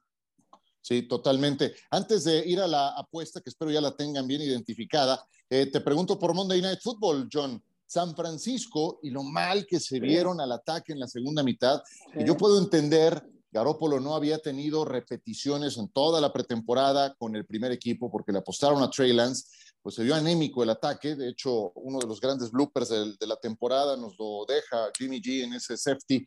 Sí, 0.82 1.04
totalmente. 1.04 1.76
Antes 1.92 2.24
de 2.24 2.48
ir 2.48 2.60
a 2.60 2.68
la 2.68 2.90
apuesta, 2.90 3.42
que 3.42 3.50
espero 3.50 3.70
ya 3.70 3.82
la 3.82 3.96
tengan 3.96 4.26
bien 4.26 4.42
identificada, 4.42 5.24
eh, 5.50 5.66
te 5.66 5.82
pregunto 5.82 6.18
por 6.18 6.34
Monday 6.34 6.62
Night 6.62 6.80
Football, 6.82 7.28
John. 7.32 7.62
San 7.90 8.16
Francisco 8.16 9.00
y 9.02 9.10
lo 9.10 9.24
mal 9.24 9.66
que 9.66 9.80
se 9.80 10.00
vieron 10.00 10.40
al 10.40 10.52
ataque 10.52 10.94
en 10.94 11.00
la 11.00 11.08
segunda 11.08 11.42
mitad. 11.42 11.82
Y 12.14 12.24
yo 12.24 12.38
puedo 12.38 12.60
entender, 12.60 13.20
Garópolo 13.52 14.00
no 14.00 14.14
había 14.14 14.38
tenido 14.38 14.86
repeticiones 14.86 15.76
en 15.80 15.90
toda 15.90 16.22
la 16.22 16.32
pretemporada 16.32 17.16
con 17.16 17.36
el 17.36 17.48
primer 17.48 17.72
equipo 17.72 18.12
porque 18.12 18.32
le 18.32 18.38
apostaron 18.38 18.84
a 18.84 18.92
Trey 18.92 19.12
Lance, 19.12 19.50
pues 19.82 19.96
se 19.96 20.04
vio 20.04 20.14
anémico 20.14 20.62
el 20.62 20.70
ataque. 20.70 21.16
De 21.16 21.30
hecho, 21.30 21.72
uno 21.72 21.98
de 21.98 22.06
los 22.06 22.22
grandes 22.22 22.52
bloopers 22.52 22.90
de, 22.90 23.16
de 23.20 23.28
la 23.28 23.38
temporada 23.38 23.98
nos 23.98 24.20
lo 24.20 24.46
deja 24.48 24.92
Jimmy 24.96 25.20
G 25.20 25.46
en 25.46 25.54
ese 25.54 25.76
safety. 25.76 26.24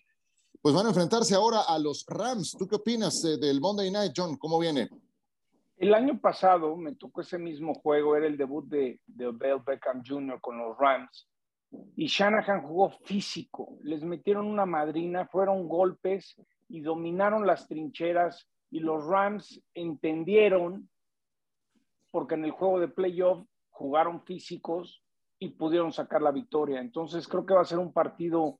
Pues 0.61 0.75
van 0.75 0.87
a 0.87 0.89
enfrentarse 0.89 1.37
ahora 1.37 1.61
a 1.61 1.79
los 1.79 2.05
Rams. 2.09 2.57
¿Tú 2.59 2.67
qué 2.67 2.75
opinas 2.75 3.25
eh, 3.25 3.37
del 3.37 3.61
Monday 3.61 3.93
Night, 3.93 4.15
John? 4.17 4.37
¿Cómo 4.37 4.59
viene? 4.59 4.89
El 5.77 5.95
año 5.95 6.21
pasado 6.21 6.77
me 6.77 6.97
tocó 6.97 7.21
ese 7.21 7.39
mismo 7.39 7.73
juego, 7.75 8.17
era 8.17 8.27
el 8.27 8.37
debut 8.37 8.67
de, 8.67 9.01
de 9.07 9.29
Odell 9.29 9.61
Beckham 9.65 10.03
Jr. 10.05 10.41
con 10.41 10.59
los 10.59 10.77
Rams 10.77 11.29
y 11.97 12.07
Shanahan 12.07 12.63
jugó 12.63 12.91
físico, 12.91 13.79
les 13.83 14.03
metieron 14.03 14.47
una 14.47 14.67
madrina, 14.67 15.27
fueron 15.27 15.69
golpes 15.69 16.37
y 16.69 16.81
dominaron 16.81 17.47
las 17.47 17.67
trincheras 17.69 18.49
y 18.71 18.81
los 18.81 19.07
Rams 19.07 19.63
entendieron, 19.75 20.89
porque 22.11 22.35
en 22.35 22.45
el 22.45 22.51
juego 22.51 22.81
de 22.81 22.89
playoff 22.89 23.45
jugaron 23.71 24.23
físicos 24.25 25.03
y 25.39 25.51
pudieron 25.51 25.93
sacar 25.93 26.23
la 26.23 26.31
victoria. 26.31 26.81
Entonces 26.81 27.27
creo 27.27 27.45
que 27.47 27.55
va 27.55 27.63
a 27.63 27.67
ser 27.67 27.79
un 27.79 27.93
partido 27.93 28.59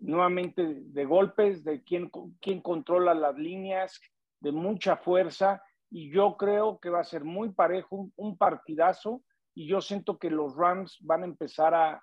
nuevamente 0.00 0.62
de 0.64 1.04
golpes, 1.04 1.64
de 1.64 1.82
quién, 1.82 2.10
quién 2.40 2.60
controla 2.60 3.14
las 3.14 3.36
líneas, 3.36 4.00
de 4.40 4.52
mucha 4.52 4.96
fuerza 4.96 5.62
y 5.90 6.10
yo 6.10 6.36
creo 6.36 6.78
que 6.80 6.90
va 6.90 7.00
a 7.00 7.04
ser 7.04 7.24
muy 7.24 7.50
parejo, 7.50 8.10
un 8.16 8.36
partidazo 8.36 9.22
y 9.54 9.66
yo 9.66 9.80
siento 9.80 10.18
que 10.18 10.30
los 10.30 10.56
Rams 10.56 10.98
van 11.00 11.22
a 11.22 11.26
empezar 11.26 11.74
a, 11.74 12.02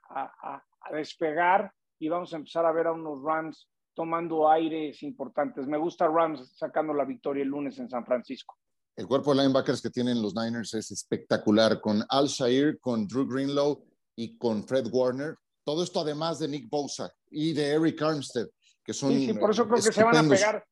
despegar 0.92 1.72
y 2.00 2.10
vamos 2.10 2.34
a 2.34 2.38
empezar 2.38 2.66
a 2.66 2.72
ver 2.72 2.88
a 2.88 2.94
unos 2.94 3.22
Rams 3.24 3.70
tomando 3.94 4.50
aires 4.50 5.04
importantes. 5.04 5.68
Me 5.68 5.78
gusta 5.78 6.08
Rams 6.08 6.56
sacando 6.56 6.94
la 6.94 7.06
victoria 7.06 7.44
el 7.44 7.50
lunes 7.50 7.78
en 7.80 7.90
San 7.90 8.06
Francisco. 8.06 8.56
El 8.96 9.08
cuerpo 9.08 9.34
de 9.34 9.42
linebackers 9.42 9.82
que 9.82 9.90
tienen 9.90 10.22
los 10.22 10.36
Niners 10.36 10.74
es 10.74 10.92
espectacular, 10.92 11.80
con 11.82 12.04
Al 12.10 12.28
Shair, 12.28 12.80
con 12.80 13.08
Drew 13.08 13.28
Greenlow 13.28 13.86
y 14.16 14.38
con 14.38 14.64
Fred 14.64 14.88
Warner. 14.92 15.38
Todo 15.64 15.84
esto 15.84 16.02
además 16.02 16.40
de 16.40 16.48
Nick 16.48 16.70
Bosa 16.70 17.12
y 17.30 17.54
de 17.54 17.74
Eric 17.74 18.02
Armstead, 18.02 18.48
que 18.84 18.94
son. 18.94 19.12
Sí, 19.12 19.28
sí 19.28 19.34
por 19.34 19.52
eso 19.52 19.66
creo 19.68 19.76
que 19.76 19.92
se 19.92 20.04
van 20.04 20.18
a 20.18 20.30
pegar. 20.30 20.66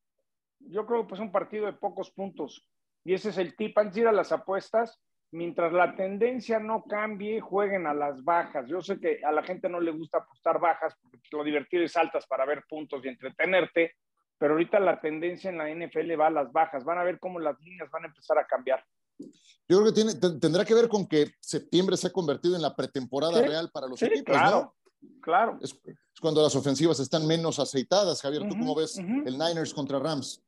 Yo 0.59 0.85
creo 0.85 1.07
que 1.07 1.13
es 1.13 1.19
un 1.19 1.31
partido 1.31 1.65
de 1.65 1.73
pocos 1.73 2.11
puntos. 2.11 2.65
Y 3.03 3.13
ese 3.13 3.29
es 3.29 3.37
el 3.37 3.55
tip. 3.55 3.77
Antes 3.77 3.95
de 3.95 4.01
ir 4.01 4.07
a 4.07 4.11
las 4.11 4.31
apuestas, 4.31 4.99
mientras 5.31 5.73
la 5.73 5.95
tendencia 5.95 6.59
no 6.59 6.83
cambie, 6.83 7.41
jueguen 7.41 7.87
a 7.87 7.93
las 7.93 8.23
bajas. 8.23 8.67
Yo 8.67 8.81
sé 8.81 8.99
que 8.99 9.21
a 9.23 9.31
la 9.31 9.43
gente 9.43 9.69
no 9.69 9.79
le 9.79 9.91
gusta 9.91 10.19
apostar 10.19 10.59
bajas 10.59 10.95
porque 11.01 11.19
lo 11.31 11.43
divertido 11.43 11.83
es 11.83 11.95
altas 11.95 12.25
para 12.27 12.45
ver 12.45 12.63
puntos 12.69 13.03
y 13.03 13.07
entretenerte, 13.07 13.95
pero 14.37 14.53
ahorita 14.53 14.79
la 14.79 14.99
tendencia 14.99 15.49
en 15.49 15.57
la 15.57 15.69
NFL 15.69 16.19
va 16.19 16.27
a 16.27 16.31
las 16.31 16.51
bajas. 16.51 16.83
Van 16.83 16.97
a 16.97 17.03
ver 17.03 17.19
cómo 17.19 17.39
las 17.39 17.59
líneas 17.61 17.89
van 17.91 18.05
a 18.05 18.07
empezar 18.07 18.37
a 18.37 18.45
cambiar. 18.45 18.83
Yo 19.17 19.81
creo 19.81 19.85
que 19.85 19.91
tiene, 19.91 20.13
tendrá 20.39 20.63
que 20.63 20.75
ver 20.75 20.87
con 20.87 21.07
que 21.07 21.31
septiembre 21.39 21.97
se 21.97 22.07
ha 22.07 22.11
convertido 22.11 22.55
en 22.55 22.61
la 22.61 22.75
pretemporada 22.75 23.41
real 23.41 23.69
para 23.73 23.87
los 23.87 24.01
equipos, 24.01 24.35
claro, 24.35 24.75
Claro. 25.21 25.59
Es, 25.61 25.77
cuando 26.21 26.41
las 26.41 26.55
ofensivas 26.55 26.99
están 26.99 27.27
menos 27.27 27.59
aceitadas, 27.59 28.21
Javier. 28.21 28.43
¿Tú 28.47 28.57
cómo 28.57 28.75
ves 28.75 28.97
el 28.97 29.37
Niners 29.37 29.73
contra 29.73 29.99
Rams? 29.99 30.41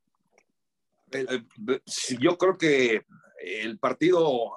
yo 2.19 2.37
creo 2.37 2.57
que 2.57 3.03
el 3.39 3.79
partido 3.79 4.53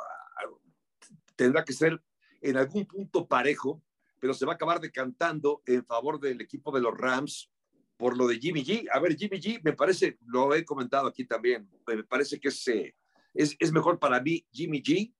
tendrá 1.36 1.64
que 1.64 1.72
ser 1.72 2.02
en 2.40 2.56
algún 2.56 2.86
punto 2.86 3.26
parejo, 3.26 3.82
pero 4.18 4.34
se 4.34 4.46
va 4.46 4.52
a 4.52 4.54
acabar 4.54 4.80
decantando 4.80 5.62
en 5.66 5.84
favor 5.84 6.20
del 6.20 6.40
equipo 6.40 6.72
de 6.72 6.80
los 6.80 6.96
Rams 6.96 7.50
por 7.96 8.16
lo 8.16 8.26
de 8.26 8.38
Jimmy 8.38 8.64
G. 8.64 8.88
A 8.92 8.98
ver, 8.98 9.16
Jimmy 9.16 9.40
G, 9.40 9.60
me 9.62 9.72
parece, 9.72 10.18
lo 10.26 10.54
he 10.54 10.64
comentado 10.64 11.06
aquí 11.06 11.24
también, 11.24 11.68
me 11.86 12.04
parece 12.04 12.40
que 12.40 12.48
es, 12.48 12.68
eh, 12.68 12.96
es, 13.34 13.56
es 13.58 13.72
mejor 13.72 13.98
para 13.98 14.20
mí 14.20 14.44
Jimmy 14.50 14.82
G 14.82 15.12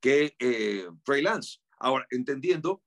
que 0.00 0.34
eh, 0.38 0.88
Trey 1.04 1.22
Lance. 1.22 1.58
Ahora, 1.78 2.06
entendiendo 2.10 2.82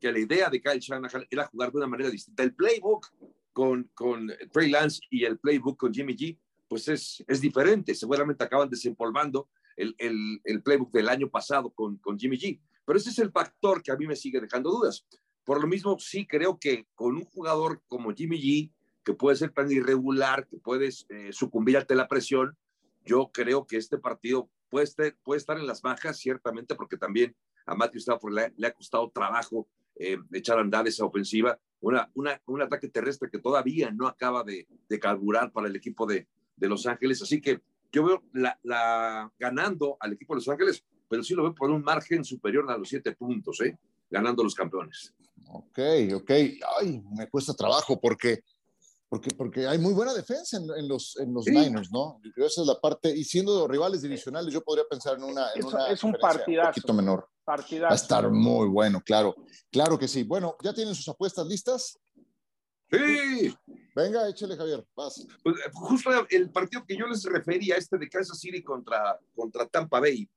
que 0.00 0.12
la 0.12 0.18
idea 0.18 0.48
de 0.48 0.60
Kyle 0.60 0.78
Shanahan 0.78 1.26
era 1.30 1.46
jugar 1.46 1.72
de 1.72 1.78
una 1.78 1.86
manera 1.86 2.10
distinta. 2.10 2.42
El 2.42 2.54
playbook 2.54 3.08
con, 3.52 3.90
con 3.94 4.32
Trey 4.52 4.70
Lance 4.70 5.00
y 5.10 5.24
el 5.24 5.38
playbook 5.38 5.78
con 5.78 5.92
Jimmy 5.92 6.14
G, 6.14 6.38
pues 6.68 6.88
es, 6.88 7.22
es 7.26 7.40
diferente. 7.40 7.94
Seguramente 7.94 8.44
acaban 8.44 8.68
desempolvando 8.70 9.48
el, 9.76 9.94
el, 9.98 10.62
playbook 10.62 10.92
del 10.92 11.08
año 11.08 11.28
pasado 11.28 11.70
con, 11.70 11.96
con 11.98 12.18
Jimmy 12.18 12.38
G. 12.38 12.60
Pero 12.84 12.98
ese 12.98 13.10
es 13.10 13.18
el 13.18 13.30
factor 13.30 13.82
que 13.82 13.92
a 13.92 13.96
mí 13.96 14.06
me 14.06 14.16
sigue 14.16 14.40
dejando 14.40 14.70
dudas. 14.70 15.06
Por 15.44 15.60
lo 15.60 15.66
mismo, 15.66 15.98
sí 15.98 16.26
creo 16.26 16.58
que 16.58 16.86
con 16.94 17.16
un 17.16 17.24
jugador 17.24 17.82
como 17.88 18.12
Jimmy 18.12 18.40
G, 18.40 18.72
que 19.04 19.14
puede 19.14 19.36
ser 19.36 19.50
tan 19.50 19.70
irregular, 19.70 20.46
que 20.46 20.58
puedes 20.58 21.06
eh, 21.08 21.32
sucumbir 21.32 21.76
ante 21.76 21.94
la 21.94 22.08
presión, 22.08 22.56
yo 23.04 23.30
creo 23.32 23.66
que 23.66 23.76
este 23.76 23.98
partido 23.98 24.48
puede 24.70 24.84
estar, 24.84 25.16
puede 25.24 25.38
estar 25.38 25.58
en 25.58 25.66
las 25.66 25.82
bajas, 25.82 26.18
ciertamente, 26.18 26.74
porque 26.74 26.96
también 26.96 27.34
a 27.66 27.74
Matthew 27.74 27.98
Stafford 27.98 28.52
le, 28.56 28.66
ha 28.66 28.72
costado 28.72 29.10
trabajo 29.10 29.68
eh, 29.96 30.18
echar 30.32 30.58
a 30.58 30.62
andar 30.62 30.86
esa 30.86 31.04
ofensiva. 31.04 31.58
Una, 31.80 32.10
una, 32.14 32.40
un 32.46 32.62
ataque 32.62 32.88
terrestre 32.88 33.28
que 33.30 33.38
todavía 33.38 33.90
no 33.90 34.06
acaba 34.06 34.44
de, 34.44 34.68
de 34.88 35.00
carburar 35.00 35.52
para 35.52 35.66
el 35.66 35.76
equipo 35.76 36.06
de, 36.06 36.28
de, 36.56 36.68
Los 36.68 36.86
Ángeles. 36.86 37.20
Así 37.22 37.40
que 37.40 37.60
yo 37.92 38.04
veo 38.04 38.22
la, 38.32 38.58
la, 38.62 39.32
ganando 39.38 39.96
al 40.00 40.14
equipo 40.14 40.34
de 40.34 40.38
Los 40.38 40.48
Ángeles, 40.48 40.84
pero 41.08 41.22
sí 41.22 41.34
lo 41.34 41.42
veo 41.42 41.54
por 41.54 41.70
un 41.70 41.82
margen 41.82 42.24
superior 42.24 42.68
a 42.70 42.78
los 42.78 42.88
siete 42.88 43.12
puntos, 43.12 43.60
¿eh? 43.60 43.78
ganando 44.12 44.42
los 44.42 44.54
campeones. 44.54 45.14
Ok, 45.48 45.78
ok. 46.14 46.30
Ay, 46.80 47.02
me 47.16 47.28
cuesta 47.28 47.54
trabajo 47.54 48.00
porque, 48.00 48.44
porque, 49.08 49.30
porque 49.36 49.66
hay 49.66 49.78
muy 49.78 49.92
buena 49.92 50.14
defensa 50.14 50.56
en, 50.56 50.88
los, 50.88 51.18
en 51.18 51.34
los 51.34 51.46
Niners, 51.46 51.90
¿no? 51.90 52.20
Esa 52.36 52.62
es 52.62 52.66
la 52.66 52.80
parte, 52.80 53.14
y 53.14 53.24
siendo 53.24 53.66
rivales 53.66 54.02
divisionales, 54.02 54.52
yo 54.52 54.62
podría 54.62 54.84
pensar 54.88 55.16
en 55.16 55.24
una. 55.24 55.48
En 55.54 55.64
es 55.90 56.04
un 56.04 56.14
partidazo. 56.14 56.68
Un 56.68 56.74
poquito 56.74 56.94
menor. 56.94 57.28
Partidazo. 57.44 57.88
Va 57.88 57.92
a 57.92 57.96
estar 57.96 58.30
muy 58.30 58.68
bueno, 58.68 59.02
claro. 59.04 59.34
Claro 59.70 59.98
que 59.98 60.08
sí. 60.08 60.22
Bueno, 60.22 60.56
¿ya 60.62 60.72
tienen 60.72 60.94
sus 60.94 61.08
apuestas 61.08 61.46
listas? 61.46 61.98
Sí. 62.92 63.56
Venga, 63.94 64.28
échale, 64.28 64.56
Javier. 64.56 64.84
Vas. 64.94 65.26
Pues, 65.42 65.56
justo 65.72 66.10
el 66.30 66.50
partido 66.50 66.84
que 66.86 66.96
yo 66.96 67.06
les 67.06 67.24
refería, 67.24 67.76
este 67.76 67.98
de 67.98 68.08
Kansas 68.08 68.38
City 68.38 68.62
contra, 68.62 69.18
contra 69.34 69.66
Tampa 69.66 70.00
Bay. 70.00 70.28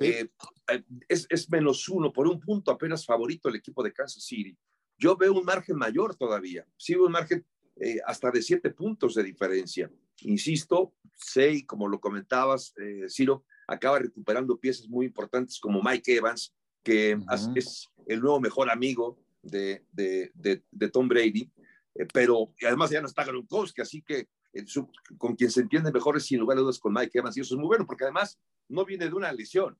Eh, 0.00 0.28
eh, 0.68 0.82
es, 1.08 1.26
es, 1.28 1.48
menos 1.50 1.88
uno, 1.88 2.12
por 2.12 2.26
un 2.26 2.40
punto 2.40 2.72
apenas 2.72 3.06
favorito 3.06 3.48
el 3.48 3.56
equipo 3.56 3.82
de 3.82 3.92
Kansas 3.92 4.24
City. 4.24 4.56
Yo 4.98 5.16
veo 5.16 5.32
un 5.32 5.44
margen 5.44 5.76
mayor 5.76 6.16
todavía, 6.16 6.66
sí 6.76 6.94
veo 6.94 7.06
un 7.06 7.12
margen 7.12 7.44
eh, 7.76 7.98
hasta 8.06 8.30
de 8.30 8.42
siete 8.42 8.70
puntos 8.70 9.14
de 9.14 9.22
diferencia. 9.22 9.90
Insisto, 10.22 10.94
sé, 11.14 11.64
como 11.66 11.88
lo 11.88 12.00
comentabas, 12.00 12.74
Ciro, 13.08 13.44
acaba 13.66 13.98
recuperando 13.98 14.58
piezas 14.58 14.88
muy 14.88 15.06
importantes 15.06 15.58
como 15.58 15.82
Mike 15.82 16.16
Evans, 16.16 16.54
que 16.82 17.18
es 17.54 17.88
el 18.06 18.20
nuevo 18.20 18.40
mejor 18.40 18.70
amigo 18.70 19.18
de, 19.42 19.84
de, 19.92 20.32
de, 20.34 20.88
Tom 20.90 21.08
Brady, 21.08 21.50
pero 22.12 22.52
además 22.66 22.90
ya 22.90 23.00
no 23.00 23.06
está 23.06 23.24
Gronkowski, 23.24 23.82
así 23.82 24.02
que 24.02 24.28
con 25.18 25.34
quien 25.36 25.50
se 25.50 25.60
entiende 25.60 25.92
mejor 25.92 26.16
es 26.16 26.26
sin 26.26 26.40
lugar 26.40 26.58
a 26.58 26.60
dudas 26.60 26.78
con 26.78 26.92
Mike 26.92 27.18
Evans, 27.18 27.36
y 27.36 27.40
eso 27.40 27.54
es 27.54 27.58
muy 27.58 27.66
bueno, 27.66 27.86
porque 27.86 28.04
además 28.04 28.38
no 28.68 28.84
viene 28.84 29.06
de 29.06 29.14
una 29.14 29.32
lesión, 29.32 29.78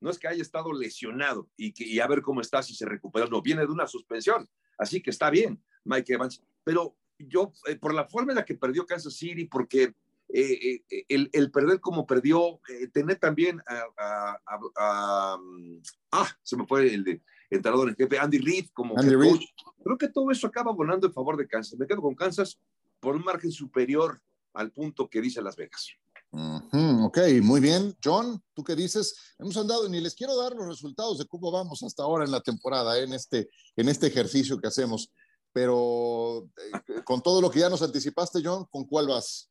no 0.00 0.10
es 0.10 0.18
que 0.18 0.28
haya 0.28 0.42
estado 0.42 0.72
lesionado 0.72 1.50
y, 1.56 1.72
que, 1.72 2.00
a 2.00 2.06
ver 2.06 2.22
cómo 2.22 2.40
está, 2.40 2.62
si 2.62 2.74
se 2.74 2.86
recupera, 2.86 3.26
no, 3.26 3.42
viene 3.42 3.62
de 3.62 3.72
una 3.72 3.86
suspensión, 3.86 4.48
así 4.78 5.02
que 5.02 5.10
está 5.10 5.30
bien 5.30 5.62
Mike 5.84 6.14
Evans, 6.14 6.42
pero 6.62 6.96
yo, 7.18 7.52
eh, 7.66 7.76
por 7.76 7.94
la 7.94 8.06
forma 8.06 8.32
en 8.32 8.36
la 8.36 8.44
que 8.44 8.54
perdió 8.54 8.86
Kansas 8.86 9.14
City, 9.14 9.46
porque 9.46 9.94
eh, 10.28 10.82
eh, 10.90 11.04
el, 11.08 11.50
perder 11.50 11.80
como 11.80 12.06
perdió, 12.06 12.60
tener 12.92 13.16
también 13.16 13.60
a, 13.66 14.40
ah, 16.10 16.28
se 16.42 16.56
me 16.56 16.66
fue 16.66 16.92
el, 16.92 17.22
entrenador 17.56 17.88
en 17.88 17.96
jefe, 17.96 18.18
Andy 18.18 18.38
Reid, 18.38 18.66
como 18.72 18.94
creo 18.94 19.98
que 19.98 20.08
todo 20.08 20.30
eso 20.30 20.46
acaba 20.46 20.70
abonando 20.70 21.06
en 21.06 21.12
favor 21.12 21.36
de 21.36 21.46
Kansas, 21.46 21.78
me 21.78 21.86
quedo 21.86 22.02
con 22.02 22.14
Kansas 22.14 22.58
por 23.00 23.16
un 23.16 23.24
margen 23.24 23.52
superior 23.52 24.20
al 24.52 24.70
punto 24.72 25.08
que 25.08 25.20
dice 25.20 25.42
Las 25.42 25.56
Vegas 25.56 25.96
ok, 26.34 27.18
muy 27.42 27.60
bien. 27.60 27.96
John, 28.02 28.42
¿tú 28.54 28.64
qué 28.64 28.74
dices? 28.74 29.34
Hemos 29.38 29.56
andado, 29.56 29.88
ni 29.88 30.00
les 30.00 30.14
quiero 30.14 30.36
dar 30.36 30.52
los 30.52 30.66
resultados 30.66 31.18
de 31.18 31.26
cómo 31.26 31.50
vamos 31.50 31.82
hasta 31.82 32.02
ahora 32.02 32.24
en 32.24 32.30
la 32.30 32.40
temporada, 32.40 32.98
en, 32.98 33.12
este, 33.12 33.48
en 33.76 33.88
este 33.88 34.08
ejercicio 34.08 34.58
que 34.58 34.66
hacemos, 34.66 35.12
pero 35.52 36.48
eh, 36.56 37.02
con 37.04 37.22
todo 37.22 37.40
lo 37.40 37.50
que 37.50 37.60
ya 37.60 37.68
nos 37.68 37.82
anticipaste, 37.82 38.40
John, 38.44 38.66
¿con 38.70 38.84
cuál 38.84 39.08
vas? 39.08 39.50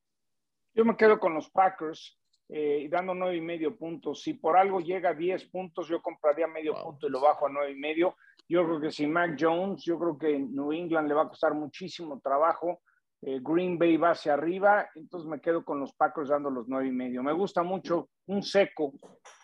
Yo 0.74 0.84
me 0.84 0.98
quedo 0.98 1.20
con 1.20 1.34
los 1.34 1.50
Packers, 1.50 2.18
eh, 2.50 2.88
dando 2.90 3.14
nueve 3.14 3.38
y 3.38 3.42
medio 3.42 3.76
puntos. 3.76 4.22
Si 4.22 4.34
por 4.34 4.58
algo 4.58 4.80
llega 4.80 5.10
a 5.10 5.14
diez 5.14 5.46
puntos, 5.46 5.88
yo 5.88 6.02
compraría 6.02 6.48
medio 6.48 6.74
punto 6.82 7.08
y 7.08 7.10
lo 7.10 7.22
bajo 7.22 7.48
a 7.48 7.50
nueve 7.50 7.72
y 7.72 7.76
medio. 7.76 8.16
Yo 8.48 8.66
creo 8.66 8.80
que 8.80 8.92
si 8.92 9.08
Mac 9.08 9.38
Jones, 9.40 9.84
yo 9.84 9.98
creo 9.98 10.18
que 10.18 10.38
New 10.38 10.74
England 10.74 11.08
le 11.08 11.14
va 11.14 11.24
a 11.24 11.30
costar 11.30 11.54
muchísimo 11.54 12.20
trabajo 12.20 12.80
eh, 13.26 13.40
Green 13.42 13.78
Bay 13.78 13.96
va 13.96 14.12
hacia 14.12 14.34
arriba, 14.34 14.90
entonces 14.96 15.30
me 15.30 15.40
quedo 15.40 15.64
con 15.64 15.80
los 15.80 15.94
Packers 15.94 16.28
dando 16.28 16.50
los 16.50 16.68
nueve 16.68 16.90
y 16.90 16.92
medio. 16.92 17.24
Me 17.24 17.32
gusta 17.32 17.64
mucho 17.64 18.10
un 18.26 18.44
seco, 18.44 18.94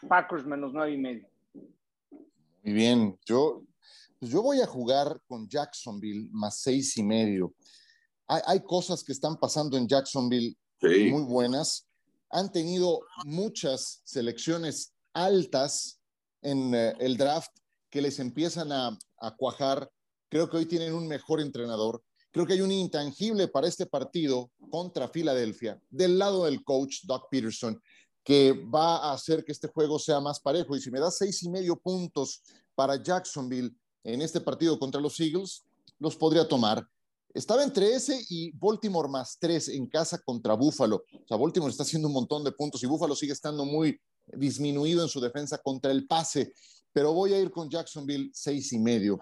Packers 0.06 0.46
menos 0.46 0.74
nueve 0.74 0.96
y 0.96 0.98
medio. 0.98 1.30
Muy 2.64 2.74
bien, 2.74 3.18
yo, 3.26 3.64
pues 4.20 4.32
yo 4.32 4.42
voy 4.42 4.60
a 4.60 4.66
jugar 4.66 5.22
con 5.26 5.48
Jacksonville 5.48 6.28
más 6.32 6.60
seis 6.60 6.98
y 6.98 7.04
medio. 7.04 7.54
Hay, 8.28 8.60
cosas 8.60 9.04
que 9.04 9.14
están 9.14 9.38
pasando 9.38 9.76
en 9.78 9.88
Jacksonville 9.88 10.56
muy 10.82 11.24
buenas. 11.24 11.89
Han 12.32 12.52
tenido 12.52 13.02
muchas 13.26 14.02
selecciones 14.04 14.94
altas 15.14 16.00
en 16.42 16.74
eh, 16.74 16.96
el 17.00 17.18
draft 17.18 17.52
que 17.90 18.02
les 18.02 18.20
empiezan 18.20 18.72
a, 18.72 18.98
a 19.20 19.36
cuajar. 19.36 19.90
Creo 20.30 20.50
que 20.50 20.58
hoy 20.58 20.66
tienen 20.66 20.94
un 20.94 21.08
mejor 21.08 21.42
entrenador 21.42 22.04
Creo 22.32 22.46
que 22.46 22.54
hay 22.54 22.62
un 22.62 22.72
intangible 22.72 23.48
para 23.48 23.68
este 23.68 23.88
partido 23.88 24.52
contra 24.70 25.08
Filadelfia 25.08 25.82
del 25.90 26.20
lado 26.20 26.46
del 26.46 26.64
coach 26.64 27.02
Doc 27.04 27.28
Peterson 27.30 27.82
que 28.24 28.54
va 28.54 28.98
a 28.98 29.14
hacer 29.14 29.44
que 29.44 29.52
este 29.52 29.68
juego 29.68 29.98
sea 29.98 30.20
más 30.20 30.40
parejo. 30.40 30.76
Y 30.76 30.82
si 30.82 30.92
me 30.92 31.00
da 31.00 31.10
seis 31.10 31.42
y 31.42 31.50
medio 31.50 31.76
puntos 31.76 32.44
para 32.76 33.02
Jacksonville 33.02 33.76
en 34.04 34.22
este 34.22 34.40
partido 34.40 34.78
contra 34.78 35.02
los 35.02 35.20
Eagles, 35.20 35.64
los 35.98 36.16
podría 36.16 36.48
tomar. 36.48 36.88
Estaba 37.34 37.64
entre 37.64 37.94
ese 37.94 38.20
y 38.30 38.52
Baltimore 38.52 39.10
más 39.10 39.38
tres 39.40 39.70
en 39.70 39.88
casa 39.88 40.20
contra 40.20 40.56
Buffalo. 40.56 41.04
O 41.14 41.28
sea, 41.28 41.38
Baltimore 41.38 41.72
está 41.72 41.84
haciendo 41.84 42.08
un 42.08 42.14
montón 42.14 42.44
de 42.44 42.52
puntos 42.52 42.82
y 42.84 42.88
Buffalo 42.88 43.16
sigue 43.16 43.34
estando 43.34 43.66
muy 43.66 44.00
disminuido 44.26 45.04
en 45.04 45.10
su 45.10 45.20
defensa 45.20 45.58
contra 45.60 45.92
el 45.92 46.08
pase. 46.08 46.54
Pero 46.92 47.14
voy 47.14 47.34
a 47.34 47.40
ir 47.40 47.52
con 47.52 47.70
Jacksonville 47.70 48.32
seis 48.34 48.74
y 48.74 48.80
medio. 48.80 49.20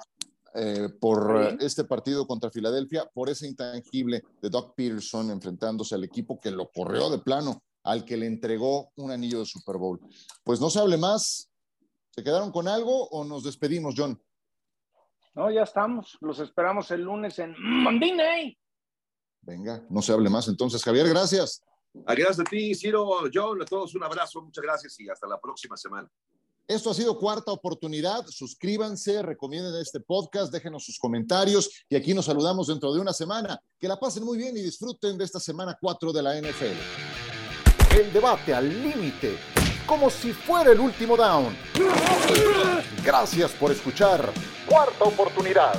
Eh, 0.59 0.89
por 0.99 1.57
este 1.59 1.83
partido 1.83 2.25
contra 2.25 2.49
Filadelfia, 2.49 3.07
por 3.13 3.29
ese 3.29 3.45
intangible 3.45 4.23
de 4.41 4.49
Doc 4.49 4.73
Peterson 4.75 5.29
enfrentándose 5.29 5.93
al 5.93 6.03
equipo 6.03 6.39
que 6.39 6.49
lo 6.49 6.71
corrió 6.71 7.11
de 7.11 7.19
plano, 7.19 7.61
al 7.83 8.03
que 8.03 8.17
le 8.17 8.25
entregó 8.25 8.89
un 8.95 9.11
anillo 9.11 9.39
de 9.39 9.45
Super 9.45 9.77
Bowl. 9.77 9.99
Pues 10.43 10.59
no 10.59 10.71
se 10.71 10.79
hable 10.79 10.97
más. 10.97 11.51
¿Se 12.09 12.23
quedaron 12.23 12.51
con 12.51 12.67
algo 12.67 13.07
o 13.09 13.23
nos 13.23 13.43
despedimos, 13.43 13.93
John? 13.95 14.19
No, 15.37 15.51
ya 15.51 15.61
estamos. 15.61 16.17
Los 16.19 16.39
esperamos 16.39 16.89
el 16.89 17.01
lunes 17.01 17.37
en 17.37 17.53
Monday 17.59 18.57
Venga, 19.41 19.85
no 19.87 20.01
se 20.01 20.11
hable 20.11 20.31
más. 20.31 20.47
Entonces, 20.47 20.83
Javier, 20.83 21.07
gracias. 21.07 21.63
Gracias 21.93 22.39
a 22.39 22.43
ti, 22.43 22.73
Ciro, 22.73 23.07
John, 23.31 23.61
a 23.61 23.65
todos 23.65 23.93
un 23.93 24.03
abrazo, 24.03 24.41
muchas 24.41 24.63
gracias 24.63 24.99
y 24.99 25.07
hasta 25.07 25.27
la 25.27 25.39
próxima 25.39 25.77
semana. 25.77 26.09
Esto 26.67 26.89
ha 26.89 26.93
sido 26.95 27.19
cuarta 27.19 27.51
oportunidad. 27.51 28.25
Suscríbanse, 28.25 29.21
recomienden 29.21 29.75
este 29.79 29.99
podcast, 29.99 30.51
déjenos 30.51 30.83
sus 30.83 30.97
comentarios 30.97 31.85
y 31.87 31.95
aquí 31.95 32.15
nos 32.15 32.25
saludamos 32.25 32.67
dentro 32.67 32.91
de 32.91 32.99
una 32.99 33.13
semana. 33.13 33.59
Que 33.79 33.87
la 33.87 33.99
pasen 33.99 34.23
muy 34.23 34.39
bien 34.39 34.57
y 34.57 34.61
disfruten 34.61 35.19
de 35.19 35.23
esta 35.23 35.39
semana 35.39 35.77
4 35.79 36.13
de 36.13 36.23
la 36.23 36.41
NFL. 36.41 37.95
El 37.95 38.11
debate 38.11 38.55
al 38.55 38.67
límite, 38.67 39.37
como 39.85 40.09
si 40.09 40.33
fuera 40.33 40.71
el 40.71 40.79
último 40.79 41.15
down. 41.15 41.55
Gracias 43.03 43.51
por 43.51 43.71
escuchar. 43.71 44.29
Cuarta 44.67 45.05
oportunidad. 45.05 45.73